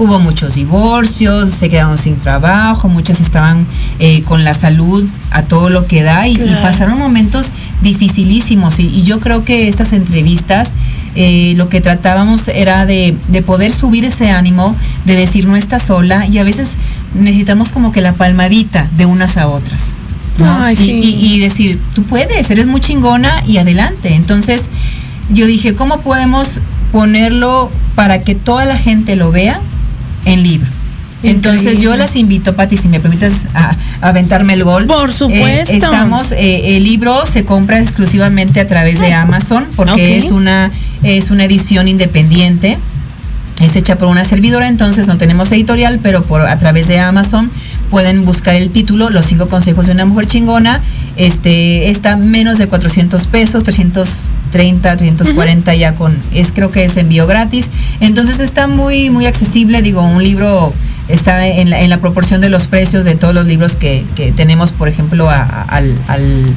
[0.00, 3.66] Hubo muchos divorcios, se quedaron sin trabajo, muchas estaban
[3.98, 8.78] eh, con la salud a todo lo que da y, pasaron momentos dificilísimos.
[8.80, 10.70] Y, y yo creo que estas entrevistas
[11.16, 14.74] eh, lo que tratábamos era de, de poder subir ese ánimo,
[15.04, 16.76] de decir no estás sola y a veces
[17.14, 19.92] necesitamos como que la palmadita de unas a otras.
[20.38, 20.50] ¿no?
[20.62, 20.90] Ay, y, sí.
[20.92, 24.14] y- y decir, tú puedes, eres muy chingona y adelante.
[24.14, 24.62] Entonces
[25.28, 29.60] yo dije, ¿cómo podemos ponerlo para que toda la gente lo vea
[30.24, 30.68] en libro?
[31.22, 34.86] Entonces yo las invito, Pati, si me permites a, a aventarme el gol.
[34.86, 35.72] Por supuesto.
[35.72, 40.70] Eh, estamos, eh, el libro se compra exclusivamente a través de Amazon porque es una
[41.02, 42.78] es una edición independiente.
[43.60, 47.50] Es hecha por una servidora, entonces no tenemos editorial, pero por a través de Amazon
[47.90, 50.80] pueden buscar el título, Los cinco consejos de una mujer chingona.
[51.16, 57.26] Este está menos de 400 pesos, 330, 340 ya con es creo que es envío
[57.26, 57.70] gratis.
[58.00, 60.72] Entonces está muy muy accesible, digo, un libro
[61.08, 64.30] está en la, en la proporción de los precios de todos los libros que, que
[64.32, 66.54] tenemos, por ejemplo, a- a- al, al-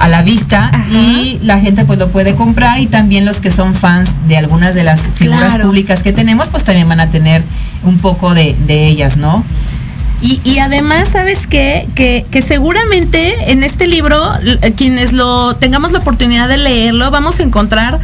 [0.00, 3.72] a la vista y la gente pues lo puede comprar y también los que son
[3.72, 5.64] fans de algunas de las figuras Claro.
[5.68, 7.42] públicas que tenemos pues también van a tener
[7.82, 9.42] un poco de, de ellas, ¿no?
[10.22, 11.86] Y, y además, ¿sabes qué?
[11.94, 17.38] Que, que seguramente en este libro, l- quienes lo tengamos la oportunidad de leerlo, vamos
[17.38, 17.98] a encontrar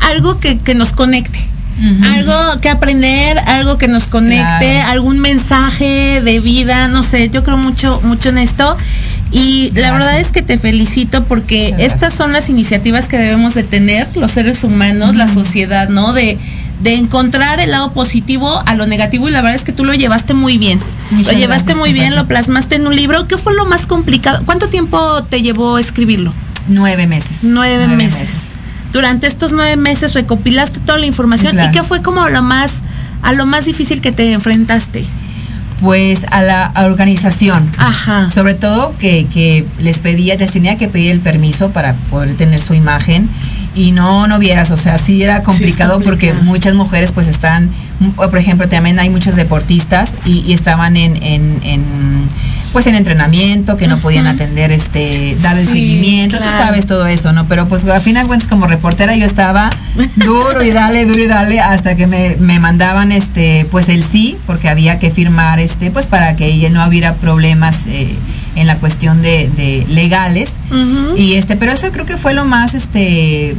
[0.00, 1.38] algo que, que nos conecte.
[2.02, 4.40] Algo que aprender, algo que nos conecte,
[4.80, 4.88] Claro.
[4.90, 8.76] algún mensaje de vida, no sé, yo creo mucho, mucho en esto.
[9.30, 13.62] Y la verdad es que te felicito porque estas son las iniciativas que debemos de
[13.62, 16.12] tener los seres humanos, la sociedad, ¿no?
[16.14, 16.36] De,
[16.80, 19.94] de encontrar el lado positivo a lo negativo y la verdad es que tú lo
[19.94, 20.80] llevaste muy bien.
[21.10, 23.26] Muchas lo llevaste gracias, muy bien, lo plasmaste en un libro.
[23.26, 24.42] ¿Qué fue lo más complicado?
[24.44, 26.32] ¿Cuánto tiempo te llevó escribirlo?
[26.68, 27.38] Nueve meses.
[27.42, 28.52] Nueve, meses.
[28.92, 31.52] Durante estos nueve meses recopilaste toda la información.
[31.52, 31.70] Claro.
[31.70, 32.74] ¿Y qué fue como lo más,
[33.22, 35.04] a lo más difícil que te enfrentaste?
[35.80, 37.70] Pues a la a organización.
[37.78, 38.30] Ajá.
[38.30, 42.60] Sobre todo que, que les pedía, les tenía que pedir el permiso para poder tener
[42.60, 43.28] su imagen
[43.78, 47.70] y no, no vieras, o sea, sí era complicado, porque muchas mujeres pues están,
[48.16, 51.84] por ejemplo, también hay muchos deportistas y, y estaban en, en, en,
[52.72, 56.52] pues en entrenamiento, que no podían atender, este, dar el Sí, seguimiento, claro.
[56.52, 57.46] tú sabes todo eso, ¿no?
[57.46, 59.70] Pero pues a fin de cuentas como reportera yo estaba
[60.16, 64.36] duro y dale, duro y dale, hasta que me, me mandaban este, pues el sí,
[64.46, 68.14] porque había que firmar este, pues para que ella no hubiera problemas eh,
[68.58, 70.50] en la cuestión de, de legales.
[71.16, 73.50] Y este, pero eso creo que fue lo más este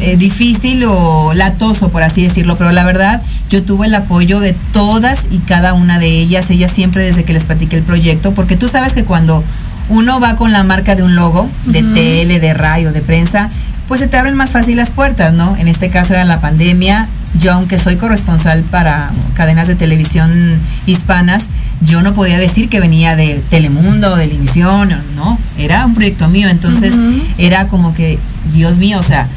[0.00, 2.58] eh, difícil o latoso, por así decirlo.
[2.58, 6.70] Pero la verdad, yo tuve el apoyo de todas y cada una de ellas, ellas
[6.72, 9.42] siempre desde que les platiqué el proyecto, porque tú sabes que cuando
[9.88, 11.94] uno va con la marca de un logo, de Ujú.
[11.94, 13.48] tele, de radio, de prensa,
[13.86, 15.56] pues se te abren más fácil las puertas, ¿no?
[15.56, 17.08] En este caso era la pandemia.
[17.40, 21.46] Yo, aunque soy corresponsal para cadenas de televisión hispanas,
[21.80, 26.48] yo no podía decir que venía de Telemundo, de Televisión, no, era un proyecto mío,
[26.48, 26.94] entonces
[27.38, 28.18] era como que,
[28.52, 29.28] Dios mío, o sea,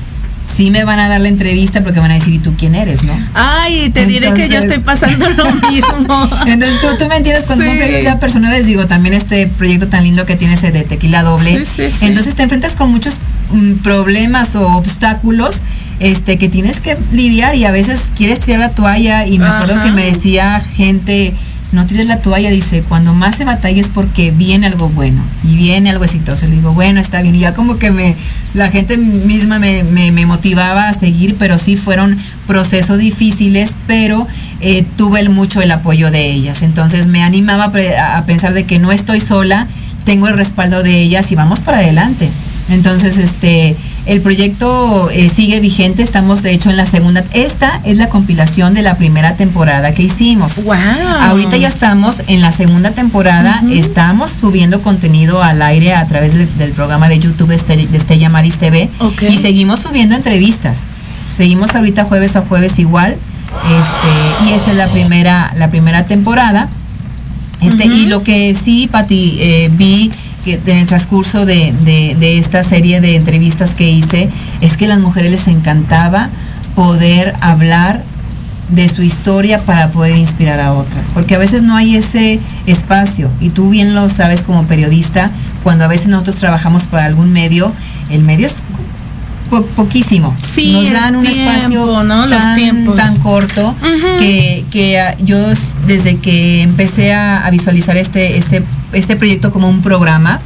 [0.58, 3.04] sí me van a dar la entrevista porque van a decir, ¿y tú quién eres,
[3.04, 3.14] no?
[3.36, 6.30] Ay, te diré que yo estoy pasando lo mismo.
[6.48, 7.78] Entonces tú, tú me entiendes cuando son Sí.
[7.80, 11.64] proyectos ya personales, digo, también este proyecto tan lindo que tienes de tequila doble.
[11.66, 12.06] Sí, sí, sí.
[12.08, 13.18] Entonces te enfrentas con muchos
[13.52, 15.62] mm, problemas o obstáculos
[16.00, 19.76] este que tienes que lidiar y a veces quieres tirar la toalla y me acuerdo
[19.76, 19.84] Ajá.
[19.86, 21.34] que me decía gente
[21.72, 25.56] no tires la toalla, dice, cuando más se batalla es porque viene algo bueno y
[25.56, 26.46] viene algo exitoso.
[26.48, 27.36] Le digo, bueno, está bien.
[27.36, 28.16] Y ya como que me,
[28.54, 34.28] la gente misma me, me- me motivaba a seguir, pero sí fueron procesos difíciles, pero
[34.60, 36.62] eh, tuve mucho el apoyo de ellas.
[36.62, 37.72] Entonces me animaba
[38.16, 39.68] a pensar de que no estoy sola,
[40.04, 42.30] tengo el respaldo de ellas y vamos para adelante.
[42.70, 43.76] Entonces, este,
[44.06, 48.74] el proyecto eh, sigue vigente, estamos de hecho en la segunda, esta es la compilación
[48.74, 50.64] de la primera temporada que hicimos.
[50.64, 50.74] Wow.
[51.22, 56.58] Ahorita ya estamos en la segunda temporada, estamos subiendo contenido al aire a través del,
[56.58, 59.24] del programa de YouTube de Estel- de Estella Maris TV Ok.
[59.30, 60.80] y seguimos subiendo entrevistas.
[61.38, 63.12] Seguimos ahorita jueves a jueves igual.
[63.14, 66.68] Este, y esta es la primera, la primera temporada.
[67.62, 70.10] Este, Y lo que sí, Pati, eh, vi
[70.46, 74.30] en el transcurso de, de- de esta serie de entrevistas que hice
[74.62, 76.30] es que a las mujeres les encantaba
[76.76, 78.02] poder hablar
[78.70, 83.30] de su historia para poder inspirar a otras, porque a veces no hay ese espacio
[83.42, 85.30] y tú bien lo sabes como periodista,
[85.64, 87.72] cuando a veces nosotros trabajamos para algún medio,
[88.10, 88.64] el medio es
[89.52, 90.36] po- poquísimo.
[90.52, 92.26] Sí, Nos dan un tiempo, espacio ¿no?
[92.26, 92.40] Los
[92.96, 93.76] tan, corto
[94.18, 95.38] que, que, ah, yo
[95.86, 100.40] desde que empecé a, a visualizar este, este, este proyecto como un programa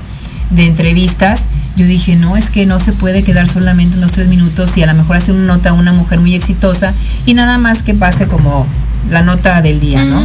[0.50, 1.44] de entrevistas,
[1.78, 4.84] yo dije, no, es que no se puede quedar solamente en los tres minutos y
[4.84, 6.94] a lo mejor hacer una nota a una mujer muy exitosa
[7.26, 8.66] y nada más que pase como
[9.10, 10.22] la nota del día, ¿no?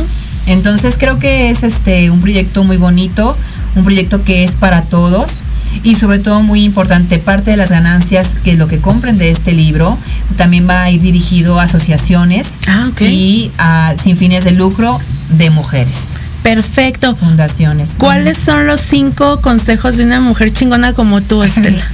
[0.47, 3.37] Entonces creo que es este un proyecto muy bonito,
[3.77, 5.43] un proyecto que es para todos
[5.83, 9.53] y sobre todo muy importante, parte de las ganancias que lo que compren de este
[9.53, 9.97] libro
[10.37, 12.55] también va a ir dirigido a asociaciones
[13.01, 15.01] y a sin fines de lucro
[15.31, 16.17] de mujeres.
[16.43, 17.15] Perfecto.
[17.15, 17.97] Fundaciones.
[17.99, 21.87] ¿Cuáles son los cinco consejos de una mujer chingona como tú, Estela?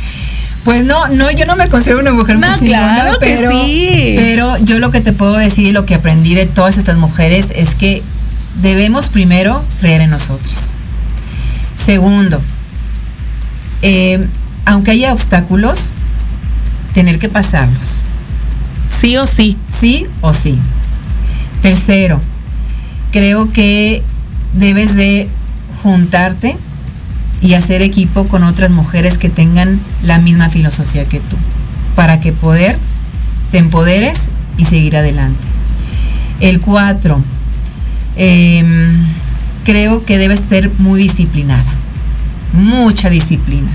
[0.64, 4.14] Pues no, no, yo no me considero una mujer muy No, chingona, claro pero, sí.
[4.16, 7.48] pero yo lo que te puedo decir y lo que aprendí de todas estas mujeres
[7.54, 8.02] es que
[8.62, 10.72] debemos primero creer en nosotras.
[11.76, 12.40] Segundo,
[13.82, 14.26] eh,
[14.64, 15.90] aunque haya obstáculos,
[16.94, 18.00] tener que pasarlos.
[19.00, 19.56] Sí o sí.
[19.68, 20.58] Sí o sí.
[21.62, 22.20] Tercero,
[23.12, 24.02] creo que
[24.54, 25.28] debes de
[25.82, 26.56] juntarte
[27.40, 31.36] y hacer equipo con otras mujeres que tengan la misma filosofía que tú,
[31.94, 32.78] para que poder
[33.50, 35.38] te empoderes y seguir adelante.
[36.40, 37.22] El cuatro,
[38.16, 38.92] em,
[39.64, 41.72] creo que debes ser muy disciplinada,
[42.56, 43.68] mucha disciplina.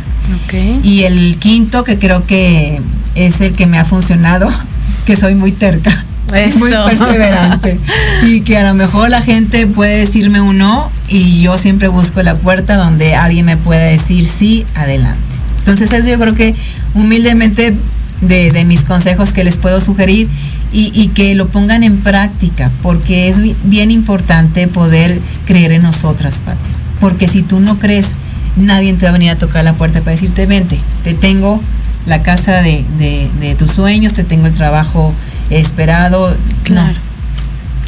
[0.84, 2.82] Y el quinto, que creo que
[3.16, 4.50] es el que me ha funcionado,
[5.06, 6.06] que soy muy terca.
[6.58, 6.86] Muy Eso.
[6.86, 7.78] perseverante.
[8.26, 12.22] Y que a lo mejor la gente puede decirme un no y yo siempre busco
[12.24, 15.20] la puerta donde alguien me pueda decir sí, adelante.
[15.58, 16.56] Entonces eso yo creo que
[16.94, 17.76] humildemente
[18.22, 20.30] de, de mis consejos que les puedo sugerir
[20.72, 25.82] y, y que lo pongan en práctica, porque es bi- bien importante poder creer en
[25.82, 26.60] nosotras, Pati.
[27.02, 28.12] Porque si tú no crees,
[28.58, 31.62] nadie te va a venir a tocar la puerta para decirte, vente, te tengo
[32.06, 35.14] la casa de, de- tus sueños, te tengo el trabajo
[35.50, 36.36] esperado.
[36.64, 36.98] Claro.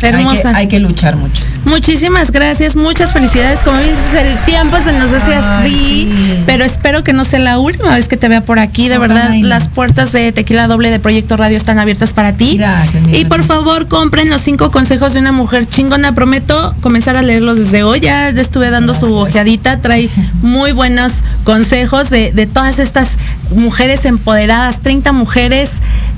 [0.03, 0.51] Hay que, Hermosa.
[0.55, 1.45] hay que luchar mucho.
[1.65, 3.59] Muchísimas gracias, muchas felicidades.
[3.59, 6.13] Como dices, el tiempo se nos hace así,
[6.45, 8.89] pero espero que no sea la última vez que te vea por aquí.
[8.89, 9.47] De verdad, no.
[9.47, 12.57] las puertas de Tequila Doble de Proyecto Radio están abiertas para ti.
[12.57, 16.13] Gracias, Y por favor, compren los cinco consejos de una mujer chingona.
[16.13, 18.01] Prometo comenzar a leerlos desde hoy.
[18.01, 19.77] Ya estuve dando su ojeadita.
[19.77, 20.09] Trae
[20.41, 23.11] muy buenos consejos de, de todas estas
[23.51, 25.71] mujeres empoderadas, 30 mujeres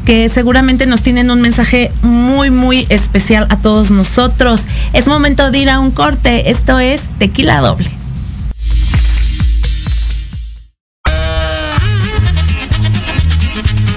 [0.05, 4.61] que seguramente nos tienen un mensaje muy, muy especial a todos nosotros.
[4.93, 6.49] Es momento de ir a un corte.
[6.51, 7.89] Esto es Tequila Doble.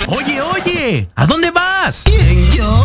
[0.07, 2.03] Oye, oye, ¿a dónde vas?
[2.05, 2.85] ¿Quién, yo?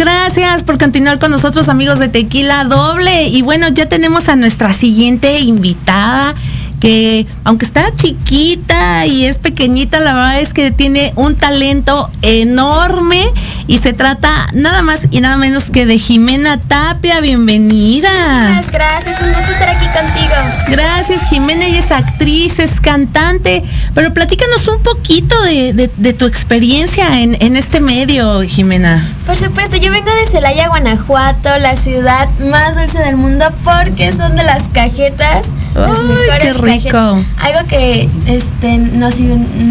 [0.00, 3.24] Gracias por continuar con nosotros amigos de Tequila Doble.
[3.24, 6.34] Y bueno, ya tenemos a nuestra siguiente invitada
[6.80, 13.22] que aunque está chiquita y es pequeñita, la verdad es que tiene un talento enorme
[13.66, 17.20] y se trata nada más y nada menos que de Jimena Tapia.
[17.20, 18.08] Bienvenida.
[18.54, 20.34] Muchas gracias, un gusto estar aquí contigo.
[20.68, 23.62] Gracias, Jimena, ella es actriz, es cantante,
[23.94, 29.06] pero platícanos un poquito de, de- de tu experiencia en, en este medio, Jimena.
[29.26, 34.34] Por supuesto, yo vengo de Celaya, Guanajuato, la ciudad más dulce del mundo porque son
[34.34, 36.52] de las cajetas, las Ay, mejores qué
[36.88, 36.98] rico.
[37.38, 39.14] Algo que este nos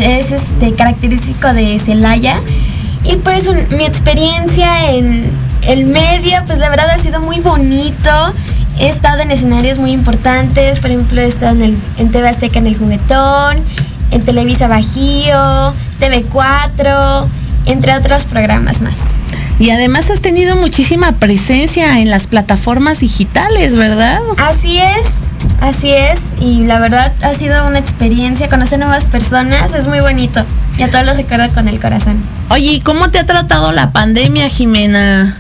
[0.01, 2.39] es este característico de Celaya.
[3.03, 5.29] Y pues un- mi experiencia en
[5.67, 8.09] el medio, pues la verdad ha sido muy bonito.
[8.79, 12.59] He estado en escenarios muy importantes, por ejemplo, he estado en, el, en TV Azteca
[12.59, 13.57] en El Juguetón,
[14.11, 17.27] en Televisa Bajío, TV4,
[17.65, 18.95] entre otros programas más.
[19.59, 24.19] Y además has tenido muchísima presencia en las plataformas digitales, ¿verdad?
[24.37, 25.07] Así es,
[25.59, 26.19] así es.
[26.39, 30.45] Y la verdad ha sido una experiencia, conocer nuevas personas, es muy bonito.
[30.77, 32.23] Y a todos los recuerdo con el corazón.
[32.49, 35.35] Oye, ¿y cómo te ha tratado la pandemia, Jimena?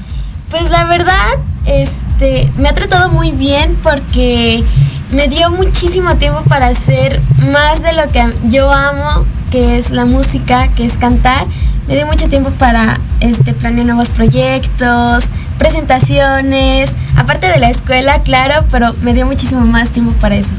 [0.51, 1.29] Pues la verdad,
[1.65, 4.65] este, me ha tratado muy bien porque
[5.13, 7.21] me dio muchísimo tiempo para hacer
[7.53, 11.45] más de lo que yo amo, que es la música, que es cantar.
[11.89, 15.23] Me dio mucho tiempo para este, planear nuevos proyectos,
[15.57, 20.51] presentaciones, aparte de la escuela, claro, pero me dio muchísimo más tiempo para eso.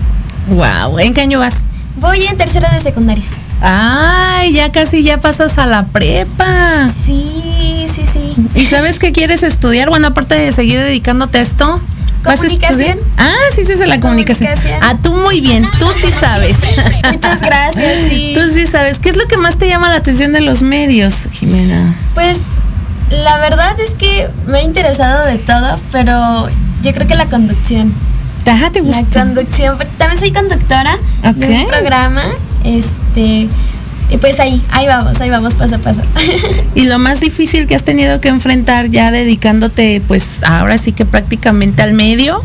[0.49, 1.55] Wow, ¿en qué año vas?
[1.99, 3.23] Voy en tercero de secundaria.
[3.63, 6.89] Ay, ya casi ya pasas a la prepa.
[7.07, 8.35] Sí, sí, sí.
[8.57, 9.89] ¿Y sabes qué quieres estudiar?
[9.89, 11.81] Bueno, aparte de seguir dedicándote a esto.
[12.25, 12.81] ¿Vas a Comunicación.
[12.81, 12.99] estudiar?
[13.19, 14.49] Ah, sí, sí, es la comunicación.
[14.51, 14.81] Comunicación.
[14.83, 16.57] Ah, tú muy bien, tú sí sabes.
[17.13, 18.33] Muchas gracias, sí.
[18.35, 18.99] Tú sí sabes.
[18.99, 21.85] ¿Qué es lo que más te llama la atención de los medios, Jimena?
[22.15, 22.39] Pues
[23.11, 26.49] la verdad es que me ha interesado de todo, pero
[26.83, 27.93] yo creo que la conducción.
[28.47, 29.03] Ajá, ¿te gusta?
[29.03, 31.51] La conducción, porque también soy conductora de Ok.
[31.63, 32.23] un programa,
[32.65, 33.49] este,
[34.11, 36.03] y pues ahí, ahí vamos, ahí vamos paso a paso.
[36.75, 41.05] Y lo más difícil que has tenido que enfrentar ya dedicándote, pues ahora sí que
[41.05, 42.43] prácticamente al medio.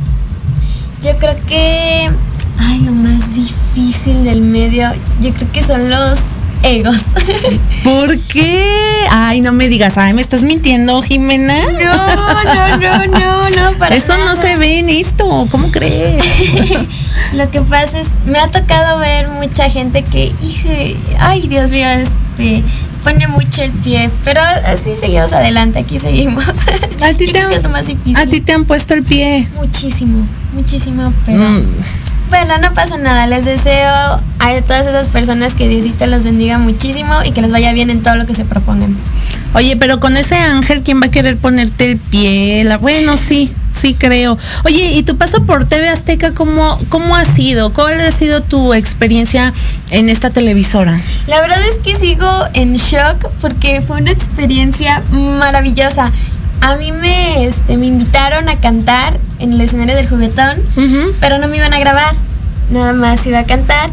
[1.04, 2.10] Yo creo que,
[2.60, 4.90] ay, lo más difícil del medio,
[5.22, 6.20] yo creo que son los
[6.64, 6.98] egos.
[7.84, 9.06] ¿Por qué?
[9.12, 11.60] Ay, no me digas, ay, me estás mintiendo, Jimena.
[11.66, 16.24] No, no, no, no, no, para Eso no se ve en esto, ¿cómo crees?
[17.34, 20.70] Lo que pasa es, me ha tocado ver mucha gente que, hijo,
[21.20, 22.64] ay Dios mío, este,
[23.04, 26.46] pone mucho el pie, pero así seguimos adelante, aquí seguimos.
[27.02, 28.18] A ti, te han, más difícil.
[28.18, 29.48] a ti te han puesto el pie.
[29.56, 31.66] Muchísimo, muchísimo, pero Mm.
[32.36, 33.28] Bueno, no pasa nada.
[33.28, 33.90] Les deseo
[34.40, 38.04] a todas esas personas que Diosito los bendiga muchísimo y que les vaya bien en
[38.04, 38.94] todo lo que se propongan.
[39.54, 42.62] Oye, pero con ese ángel, ¿quién va a querer ponerte el pie?
[42.66, 44.38] La- bueno, sí, sí creo.
[44.66, 47.72] Oye, ¿y tu paso por TV Azteca cómo, cómo ha sido?
[47.72, 49.54] ¿Cuál ha sido tu experiencia
[49.92, 51.00] en esta televisora?
[51.28, 56.12] La verdad es que sigo en shock porque fue una experiencia maravillosa.
[56.62, 60.58] A mí me, este, me invitaron a cantar en el escenario del juguetón,
[61.20, 62.14] pero no me iban a grabar,
[62.72, 63.90] nada más iba a cantar.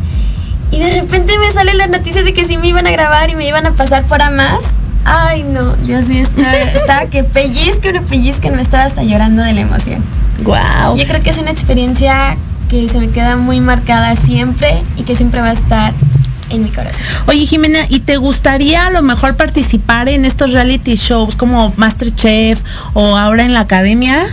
[0.70, 3.36] Y de repente me sale la noticia de que sí me iban a grabar y
[3.36, 4.60] me iban a pasar por a más.
[5.04, 9.52] Ay, no, Dios mío, estaba, estaba que pellizque, no pellizque, me estaba hasta llorando de
[9.52, 10.02] la emoción.
[10.44, 10.96] Wow.
[10.96, 12.36] Yo creo que es una experiencia
[12.70, 15.92] que se me queda muy marcada siempre y que siempre va a estar
[16.52, 17.00] en mi corazón.
[17.26, 22.62] Oye, Jimena, ¿y te gustaría a lo mejor participar en estos reality shows como Masterchef
[22.94, 24.24] o ahora en la academia?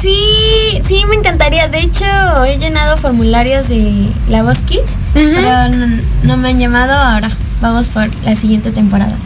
[0.00, 1.68] Sí, sí, me encantaría.
[1.68, 2.04] De hecho,
[2.46, 7.30] he llenado formularios de La Voz Kids, pero no, no me han llamado ahora.
[7.60, 9.16] Vamos por la siguiente temporada.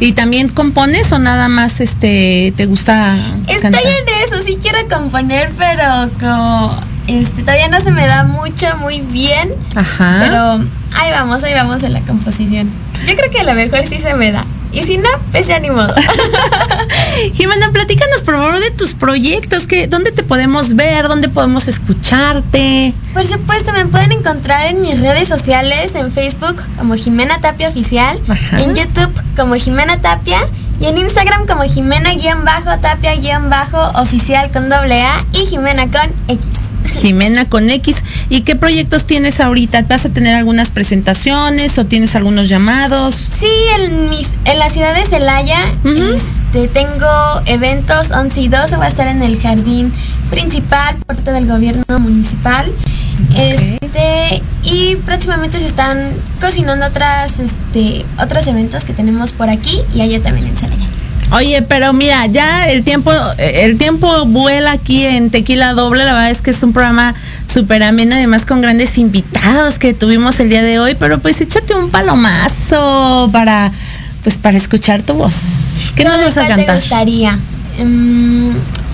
[0.00, 3.82] ¿Y también compones o nada más este te gusta Estoy cantar?
[3.84, 6.76] en eso, sí quiero componer, pero como
[7.06, 9.50] este todavía no se me da mucho, muy bien.
[9.74, 10.18] Ajá.
[10.20, 10.60] Pero
[10.96, 12.70] ahí vamos, ahí vamos en la composición.
[13.06, 14.44] Yo creo que a lo mejor sí se me da.
[14.72, 15.94] Y si no, pues ya ni modo.
[17.34, 21.06] Jimena, platícanos por favor de tus proyectos, que, ¿dónde te podemos ver?
[21.06, 22.92] ¿Dónde podemos escucharte?
[23.12, 28.18] Por supuesto, me pueden encontrar en mis redes sociales, en Facebook como Jimena Tapia Oficial,
[28.28, 28.60] Ajá.
[28.60, 30.38] en YouTube como Jimena Tapia
[30.80, 36.48] y en Instagram como Jimena-Tapia-Oficial con doble A y Jimena con X.
[37.00, 37.96] Jimena con X.
[38.28, 39.82] ¿Y qué proyectos tienes ahorita?
[39.88, 43.14] ¿Vas a tener algunas presentaciones o tienes algunos llamados?
[43.14, 43.46] Sí,
[43.78, 45.70] en, mis, en la ciudad de Celaya
[46.54, 47.06] este, tengo
[47.46, 48.76] eventos 11 y 12.
[48.76, 49.92] Voy a estar en el jardín
[50.30, 52.70] principal, parte del gobierno municipal.
[53.36, 60.00] Este, y próximamente se están cocinando otras, este, otros eventos que tenemos por aquí y
[60.00, 60.86] allá también en Celaya.
[61.32, 66.04] Oye, pero mira, ya el tiempo, el tiempo vuela aquí en Tequila Doble.
[66.04, 67.14] La verdad es que es un programa
[67.52, 70.94] súper ameno, además con grandes invitados que tuvimos el día de hoy.
[70.98, 73.72] Pero pues échate un palomazo para,
[74.22, 75.34] pues para escuchar tu voz.
[75.96, 76.76] ¿Qué nos vas a ¿Cuál te cantar?
[76.80, 77.38] gustaría?
[77.82, 78.50] Mm,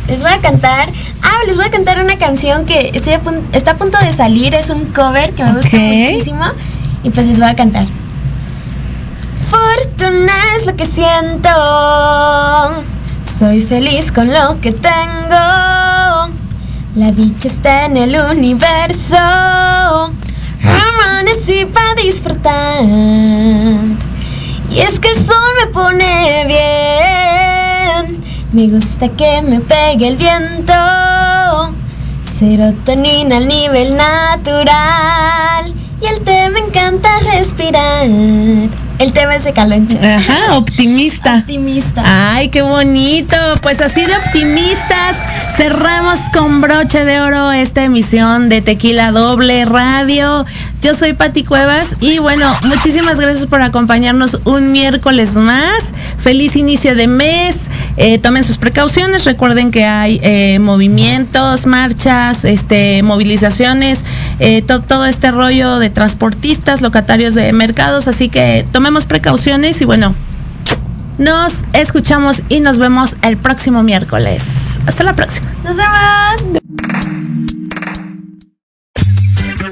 [0.08, 0.88] les voy a cantar.
[1.22, 4.12] Ah, les voy a cantar una canción que estoy a pun- está a punto de
[4.12, 4.54] salir.
[4.54, 5.68] Es un cover que me gusta
[6.12, 6.44] muchísimo.
[7.02, 7.86] Y pues les voy a cantar.
[9.48, 11.48] Fortuna es lo que siento.
[13.38, 16.28] Soy feliz con lo que tengo.
[16.96, 19.16] La dicha está en el universo.
[19.16, 22.82] Amanecí para disfrutar.
[22.84, 27.49] Y es que el sol me pone bien.
[28.52, 30.74] Me gusta que me pegue el viento.
[32.24, 35.72] Serotonina al nivel natural.
[36.02, 38.06] Y el té me encanta respirar.
[38.06, 39.98] El té es de caloncho.
[40.02, 41.36] Ajá, optimista.
[41.36, 42.02] Optimista.
[42.34, 43.36] Ay, qué bonito.
[43.62, 45.16] Pues así de optimistas,
[45.56, 50.44] cerramos con broche de oro esta emisión de Tequila Doble Radio.
[50.82, 55.84] Yo soy Pati Cuevas y bueno, muchísimas gracias por acompañarnos un miércoles más.
[56.18, 57.56] Feliz inicio de mes.
[57.96, 59.24] Eh, tomen sus precauciones.
[59.24, 64.04] Recuerden que hay eh, movimientos, marchas, este, movilizaciones,
[64.38, 68.08] eh, to- todo este rollo de transportistas, locatarios de mercados.
[68.08, 70.14] Así que tomemos precauciones y bueno,
[71.18, 74.42] nos escuchamos y nos vemos el próximo miércoles.
[74.86, 75.46] Hasta la próxima.
[75.64, 76.62] Nos vemos.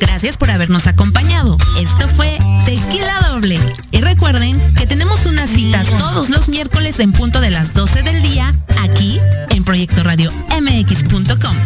[0.00, 1.56] Gracias por habernos acompañado.
[1.80, 3.58] Esto fue Tequila Doble
[4.18, 8.52] recuerden que tenemos una cita todos los miércoles en punto de las 12 del día
[8.82, 10.28] aquí en Proyecto Radio
[10.60, 11.56] MX.com.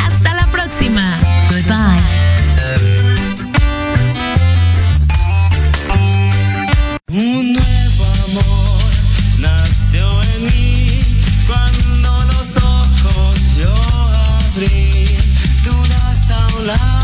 [0.00, 1.18] Hasta la próxima.
[1.50, 2.00] Goodbye.
[7.08, 8.90] Un nuevo amor
[9.38, 11.04] nació en mí
[11.46, 13.74] cuando los ojos yo
[14.54, 15.08] abrí,
[15.62, 17.01] dudas.